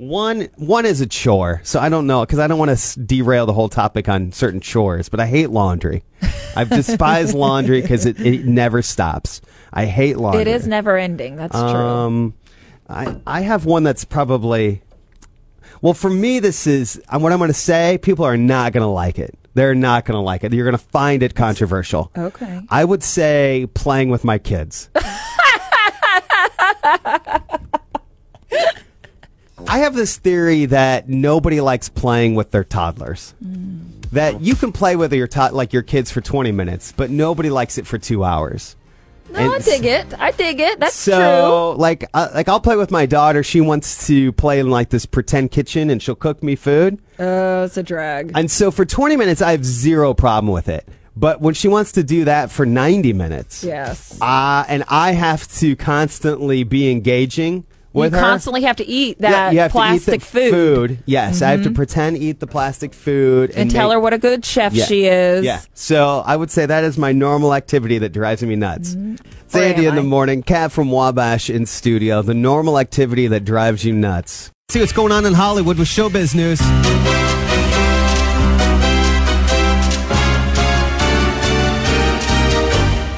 One, 0.00 0.48
one 0.56 0.86
is 0.86 1.02
a 1.02 1.06
chore, 1.06 1.60
so 1.62 1.78
I 1.78 1.90
don't 1.90 2.06
know 2.06 2.22
because 2.24 2.38
I 2.38 2.46
don't 2.46 2.58
want 2.58 2.70
to 2.70 2.72
s- 2.72 2.94
derail 2.94 3.44
the 3.44 3.52
whole 3.52 3.68
topic 3.68 4.08
on 4.08 4.32
certain 4.32 4.60
chores. 4.62 5.10
But 5.10 5.20
I 5.20 5.26
hate 5.26 5.50
laundry. 5.50 6.04
I 6.56 6.64
despise 6.64 7.34
laundry 7.34 7.82
because 7.82 8.06
it, 8.06 8.18
it 8.18 8.46
never 8.46 8.80
stops. 8.80 9.42
I 9.74 9.84
hate 9.84 10.16
laundry. 10.16 10.40
it 10.40 10.48
is 10.48 10.66
never 10.66 10.96
ending. 10.96 11.36
That's 11.36 11.52
true. 11.52 11.60
Um, 11.60 12.34
I 12.88 13.20
I 13.26 13.42
have 13.42 13.66
one 13.66 13.82
that's 13.82 14.06
probably. 14.06 14.80
Well, 15.82 15.92
for 15.92 16.08
me, 16.08 16.38
this 16.38 16.66
is 16.66 16.98
uh, 17.10 17.18
what 17.18 17.30
I'm 17.32 17.38
going 17.38 17.48
to 17.48 17.54
say. 17.54 17.98
People 18.00 18.24
are 18.24 18.38
not 18.38 18.72
going 18.72 18.82
to 18.82 18.86
like 18.90 19.18
it. 19.18 19.36
They're 19.52 19.74
not 19.74 20.06
going 20.06 20.16
to 20.16 20.22
like 20.22 20.44
it. 20.44 20.54
You're 20.54 20.64
going 20.64 20.78
to 20.78 20.84
find 20.92 21.22
it 21.22 21.34
controversial. 21.34 22.10
Okay. 22.16 22.62
I 22.70 22.86
would 22.86 23.02
say 23.02 23.68
playing 23.74 24.08
with 24.08 24.24
my 24.24 24.38
kids. 24.38 24.88
I 29.70 29.78
have 29.78 29.94
this 29.94 30.16
theory 30.16 30.66
that 30.66 31.08
nobody 31.08 31.60
likes 31.60 31.88
playing 31.88 32.34
with 32.34 32.50
their 32.50 32.64
toddlers. 32.64 33.34
That 34.10 34.40
you 34.40 34.56
can 34.56 34.72
play 34.72 34.96
with 34.96 35.12
your 35.12 35.28
to- 35.28 35.52
like 35.52 35.72
your 35.72 35.82
kids 35.82 36.10
for 36.10 36.20
20 36.20 36.50
minutes, 36.50 36.92
but 36.96 37.10
nobody 37.10 37.50
likes 37.50 37.78
it 37.78 37.86
for 37.86 37.96
two 37.96 38.24
hours. 38.24 38.74
No, 39.30 39.54
I 39.54 39.60
dig 39.60 39.84
it. 39.84 40.06
I 40.18 40.32
dig 40.32 40.58
it. 40.58 40.80
That's 40.80 40.96
so, 40.96 41.76
like, 41.78 42.04
uh, 42.12 42.30
like 42.34 42.48
I'll 42.48 42.58
play 42.58 42.74
with 42.74 42.90
my 42.90 43.06
daughter. 43.06 43.44
She 43.44 43.60
wants 43.60 44.08
to 44.08 44.32
play 44.32 44.58
in 44.58 44.70
like 44.70 44.88
this 44.88 45.06
pretend 45.06 45.52
kitchen, 45.52 45.88
and 45.88 46.02
she'll 46.02 46.16
cook 46.16 46.42
me 46.42 46.56
food. 46.56 46.98
true. 47.14 47.26
Oh, 47.26 47.62
it's 47.62 47.76
a 47.76 47.84
drag. 47.84 48.32
And 48.34 48.50
so, 48.50 48.72
for 48.72 48.84
20 48.84 49.14
minutes, 49.16 49.40
I 49.40 49.52
have 49.52 49.64
zero 49.64 50.14
problem 50.14 50.52
with 50.52 50.68
it. 50.68 50.84
But 51.14 51.40
when 51.40 51.54
she 51.54 51.68
wants 51.68 51.92
to 51.92 52.02
do 52.02 52.24
that 52.24 52.50
for 52.50 52.66
90 52.66 53.12
minutes, 53.12 53.62
yes. 53.62 54.18
uh, 54.20 54.64
and 54.66 54.82
I 54.88 55.12
have 55.12 55.46
to 55.58 55.76
constantly 55.76 56.64
be 56.64 56.90
engaging 56.90 57.66
You 57.92 58.00
with 58.00 58.12
her. 58.12 58.20
constantly 58.20 58.62
have 58.62 58.76
to 58.76 58.86
eat 58.86 59.16
Yeah, 59.18 59.30
that 59.30 59.52
you 59.52 59.58
have 59.60 59.72
plastic 59.72 60.16
eat 60.16 60.22
food. 60.22 60.90
Mm-hmm. 60.92 61.02
Yes, 61.06 61.42
I 61.42 61.50
have 61.50 61.64
to 61.64 61.70
pretend 61.70 62.18
eat 62.18 62.38
the 62.38 62.46
plastic 62.46 62.94
food 62.94 63.50
and 63.56 63.68
tell 63.70 63.88
make- 63.88 63.94
her 63.94 64.00
what 64.00 64.12
a 64.12 64.18
good 64.18 64.44
chef 64.44 64.72
Yeah. 64.72 64.84
she 64.84 65.06
is. 65.06 65.44
Yeah. 65.44 65.60
So 65.74 66.22
I 66.24 66.36
would 66.36 66.50
say 66.50 66.66
that 66.66 66.84
is 66.84 66.96
my 66.96 67.10
normal 67.12 67.52
activity 67.54 67.98
that 67.98 68.10
drives 68.12 68.42
me 68.42 68.54
nuts. 68.56 68.96
Sandy 69.48 69.86
am 69.86 69.90
in 69.90 69.94
the 69.96 70.02
morning, 70.04 70.42
Cat 70.44 70.70
from 70.70 70.90
Wabash 70.92 71.50
in 71.50 71.66
studio. 71.66 72.22
The 72.22 72.34
normal 72.34 72.78
activity 72.78 73.26
that 73.26 73.44
drives 73.44 73.84
you 73.84 73.92
nuts. 73.92 74.52
See 74.68 74.78
what's 74.78 74.92
going 74.92 75.10
on 75.10 75.26
in 75.26 75.34
Hollywood 75.34 75.76
with 75.78 75.88
showbiz 75.88 76.32
news. 76.34 76.60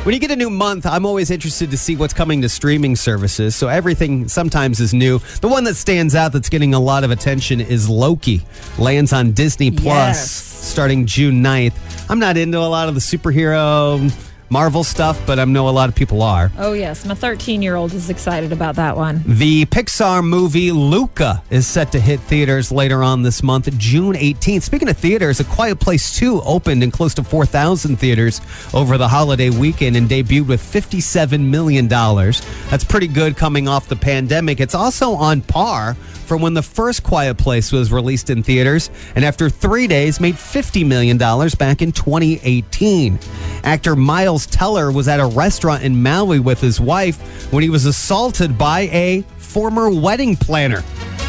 When 0.04 0.12
you 0.14 0.18
get 0.20 0.32
a 0.32 0.36
new 0.36 0.50
month, 0.50 0.84
I'm 0.84 1.06
always 1.06 1.30
interested 1.30 1.70
to 1.70 1.78
see 1.78 1.94
what's 1.94 2.12
coming 2.12 2.42
to 2.42 2.48
streaming 2.48 2.96
services. 2.96 3.54
So 3.54 3.68
everything 3.68 4.26
sometimes 4.26 4.80
is 4.80 4.92
new. 4.92 5.20
The 5.40 5.46
one 5.46 5.62
that 5.62 5.76
stands 5.76 6.16
out 6.16 6.32
that's 6.32 6.48
getting 6.48 6.74
a 6.74 6.80
lot 6.80 7.04
of 7.04 7.12
attention 7.12 7.60
is 7.60 7.88
Loki. 7.88 8.42
Lands 8.78 9.12
on 9.12 9.30
Disney 9.30 9.70
Plus 9.70 10.16
Yes. 10.16 10.30
starting 10.30 11.06
June 11.06 11.40
9th. 11.40 11.74
I'm 12.10 12.18
not 12.18 12.36
into 12.36 12.58
a 12.58 12.66
lot 12.66 12.88
of 12.88 12.94
the 12.96 13.00
superhero 13.00 14.12
Marvel 14.52 14.84
stuff, 14.84 15.18
but 15.26 15.38
I 15.38 15.46
know 15.46 15.66
a 15.66 15.70
lot 15.70 15.88
of 15.88 15.94
people 15.94 16.20
are. 16.22 16.52
Oh 16.58 16.74
yes, 16.74 17.06
my 17.06 17.14
13 17.14 17.62
year 17.62 17.74
old 17.74 17.94
is 17.94 18.10
excited 18.10 18.52
about 18.52 18.74
that 18.76 18.98
one. 18.98 19.22
The 19.24 19.64
Pixar 19.64 20.22
movie 20.22 20.70
Luca 20.72 21.42
is 21.48 21.66
set 21.66 21.90
to 21.92 21.98
hit 21.98 22.20
theaters 22.20 22.70
later 22.70 23.02
on 23.02 23.22
this 23.22 23.42
month, 23.42 23.74
June 23.78 24.14
18th. 24.14 24.60
Speaking 24.60 24.90
of 24.90 24.98
theaters, 24.98 25.40
A 25.40 25.44
Quiet 25.44 25.80
Place 25.80 26.14
2 26.18 26.42
opened 26.42 26.82
in 26.82 26.90
close 26.90 27.14
to 27.14 27.24
4,000 27.24 27.96
theaters 27.96 28.42
over 28.74 28.98
the 28.98 29.08
holiday 29.08 29.48
weekend 29.48 29.96
and 29.96 30.06
debuted 30.06 30.48
with 30.48 30.60
$57 30.60 31.40
million. 31.40 31.88
That's 31.88 32.84
pretty 32.84 33.08
good 33.08 33.38
coming 33.38 33.68
off 33.68 33.88
the 33.88 33.96
pandemic. 33.96 34.60
It's 34.60 34.74
also 34.74 35.12
on 35.12 35.40
par 35.40 35.94
from 36.26 36.42
when 36.42 36.52
the 36.52 36.62
first 36.62 37.02
Quiet 37.02 37.38
Place 37.38 37.72
was 37.72 37.90
released 37.90 38.28
in 38.28 38.42
theaters 38.42 38.90
and 39.16 39.24
after 39.24 39.48
three 39.48 39.86
days 39.86 40.20
made 40.20 40.34
$50 40.34 40.86
million 40.86 41.16
back 41.16 41.80
in 41.80 41.92
2018. 41.92 43.18
Actor 43.64 43.96
Miles 43.96 44.41
Teller 44.46 44.90
was 44.92 45.08
at 45.08 45.20
a 45.20 45.26
restaurant 45.26 45.82
in 45.82 46.02
Maui 46.02 46.40
with 46.40 46.60
his 46.60 46.80
wife 46.80 47.52
when 47.52 47.62
he 47.62 47.70
was 47.70 47.86
assaulted 47.86 48.56
by 48.56 48.82
a 48.92 49.22
former 49.38 49.90
wedding 49.90 50.36
planner. 50.36 50.82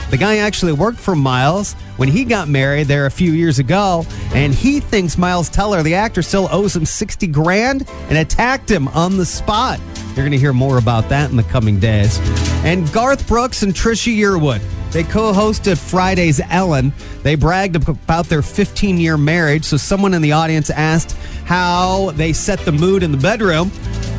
The 0.10 0.18
guy 0.18 0.38
actually 0.38 0.74
worked 0.74 1.00
for 1.00 1.16
Miles 1.16 1.74
when 1.98 2.08
he 2.08 2.24
got 2.24 2.48
married 2.48 2.88
there 2.88 3.08
a 3.08 3.12
few 3.12 3.32
years 3.32 3.60
ago, 3.60 4.06
and 4.34 4.54
he 4.54 4.80
thinks 4.80 5.18
Miles 5.18 5.50
Teller, 5.50 5.82
the 5.82 5.96
actor, 5.96 6.22
still 6.22 6.48
owes 6.52 6.76
him 6.76 6.86
60 6.86 7.28
grand 7.28 7.90
and 8.10 8.18
attacked 8.18 8.70
him 8.70 8.88
on 8.90 9.18
the 9.18 9.26
spot. 9.26 9.80
You're 10.08 10.18
going 10.18 10.32
to 10.32 10.38
hear 10.38 10.54
more 10.54 10.78
about 10.78 11.10
that 11.10 11.32
in 11.32 11.38
the 11.38 11.44
coming 11.44 11.80
days. 11.80 12.20
And 12.64 12.92
Garth 12.94 13.28
Brooks 13.28 13.64
and 13.64 13.74
Trisha 13.74 14.16
Yearwood. 14.16 14.62
They 14.92 15.04
co 15.04 15.34
hosted 15.34 15.80
Friday's 15.80 16.40
Ellen. 16.52 16.94
They 17.24 17.34
bragged 17.34 17.76
about 17.76 18.28
their 18.28 18.44
15 18.44 19.00
year 19.00 19.18
marriage. 19.18 19.66
So, 19.66 19.78
someone 19.78 20.14
in 20.14 20.22
the 20.22 20.34
audience 20.34 20.70
asked 20.70 21.18
how 21.46 22.12
they 22.12 22.34
set 22.34 22.60
the 22.60 22.72
mood 22.72 23.04
in 23.04 23.12
the 23.12 23.18
bedroom. 23.18 23.72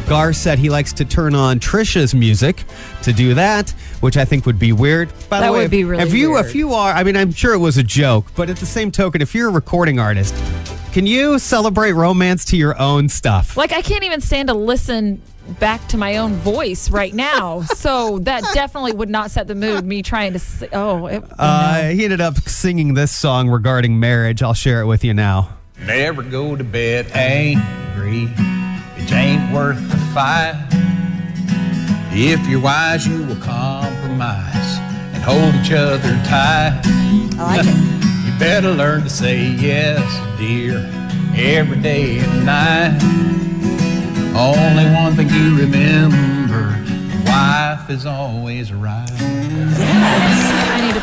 Garth 0.08 0.36
said 0.36 0.58
he 0.58 0.68
likes 0.68 0.92
to 0.94 1.04
turn 1.06 1.34
on 1.34 1.58
Trisha's 1.58 2.14
music 2.14 2.64
to 3.02 3.12
do 3.12 3.32
that, 3.34 3.70
which 4.00 4.18
I 4.18 4.24
think 4.26 4.44
would 4.44 4.58
be 4.58 4.70
weird. 4.72 5.08
By 5.30 5.40
That 5.40 5.46
the 5.46 5.52
way, 5.54 5.58
would 5.62 5.70
be 5.70 5.84
really 5.84 6.02
if 6.02 6.12
you 6.12 6.32
weird. 6.32 6.44
if 6.46 6.54
you 6.54 6.74
are, 6.74 6.92
I 6.92 7.02
mean, 7.04 7.16
I'm 7.16 7.32
sure 7.32 7.54
it 7.54 7.58
was 7.58 7.78
a 7.78 7.82
joke, 7.82 8.26
but 8.36 8.50
at 8.50 8.56
the 8.58 8.66
same 8.66 8.90
token, 8.90 9.22
if 9.22 9.34
you're 9.34 9.48
a 9.48 9.52
recording 9.52 9.98
artist, 9.98 10.34
can 10.92 11.06
you 11.06 11.38
celebrate 11.38 11.92
romance 11.92 12.44
to 12.46 12.56
your 12.58 12.78
own 12.78 13.08
stuff? 13.08 13.56
Like 13.56 13.72
I 13.72 13.80
can't 13.80 14.04
even 14.04 14.20
stand 14.20 14.48
to 14.48 14.54
listen 14.54 15.22
back 15.58 15.86
to 15.88 15.96
my 15.96 16.18
own 16.18 16.34
voice 16.34 16.90
right 16.90 17.14
now. 17.14 17.62
so 17.74 18.18
that 18.20 18.42
definitely 18.52 18.92
would 18.92 19.08
not 19.10 19.30
set 19.30 19.46
the 19.46 19.54
mood. 19.54 19.86
Me 19.86 20.02
trying 20.02 20.34
to. 20.34 20.68
oh, 20.74 21.06
it, 21.06 21.24
Uh, 21.38 21.84
he 21.88 22.04
ended 22.04 22.20
up 22.20 22.38
singing 22.40 22.92
this 22.92 23.10
song 23.10 23.48
regarding 23.48 23.98
marriage. 23.98 24.42
I'll 24.42 24.52
share 24.54 24.82
it 24.82 24.86
with 24.86 25.02
you 25.02 25.14
now. 25.14 25.56
Never 25.78 26.22
go 26.22 26.56
to 26.56 26.64
bed 26.64 27.10
angry. 27.12 28.28
It 28.96 29.12
ain't 29.12 29.52
worth 29.52 29.80
the 29.90 29.96
fight. 30.14 30.54
If 32.12 32.46
you're 32.48 32.60
wise, 32.60 33.06
you 33.06 33.24
will 33.24 33.36
compromise 33.36 34.78
and 35.12 35.22
hold 35.22 35.54
each 35.56 35.72
other 35.72 36.12
tight. 36.24 36.80
I 37.38 37.56
like 37.56 37.66
it. 37.66 38.24
You 38.24 38.38
better 38.38 38.70
learn 38.70 39.02
to 39.02 39.10
say 39.10 39.44
yes, 39.44 40.00
dear, 40.38 40.78
every 41.36 41.80
day 41.80 42.18
and 42.20 42.46
night. 42.46 43.02
Only 44.36 44.92
one 44.94 45.14
thing 45.14 45.28
you 45.28 45.58
remember 45.58 46.84
wife 47.26 47.90
is 47.90 48.06
always 48.06 48.72
right. 48.72 49.06
To 49.08 50.43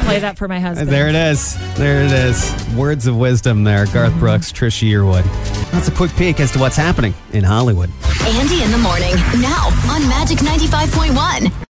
play 0.03 0.19
that 0.19 0.37
for 0.37 0.47
my 0.47 0.59
husband. 0.59 0.89
There 0.89 1.07
it 1.07 1.15
is. 1.15 1.57
There 1.75 2.03
it 2.03 2.11
is. 2.11 2.53
Words 2.75 3.07
of 3.07 3.17
wisdom 3.17 3.63
there. 3.63 3.85
Garth 3.87 4.11
mm-hmm. 4.11 4.19
Brooks, 4.19 4.51
Trisha 4.51 4.89
Yearwood. 4.89 5.23
That's 5.71 5.87
a 5.87 5.91
quick 5.91 6.13
peek 6.15 6.39
as 6.39 6.51
to 6.51 6.59
what's 6.59 6.75
happening 6.75 7.13
in 7.31 7.43
Hollywood. 7.43 7.89
Andy 8.21 8.63
in 8.63 8.71
the 8.71 8.77
morning, 8.77 9.15
now 9.41 9.67
on 9.89 10.07
Magic 10.07 10.39
95.1. 10.39 11.67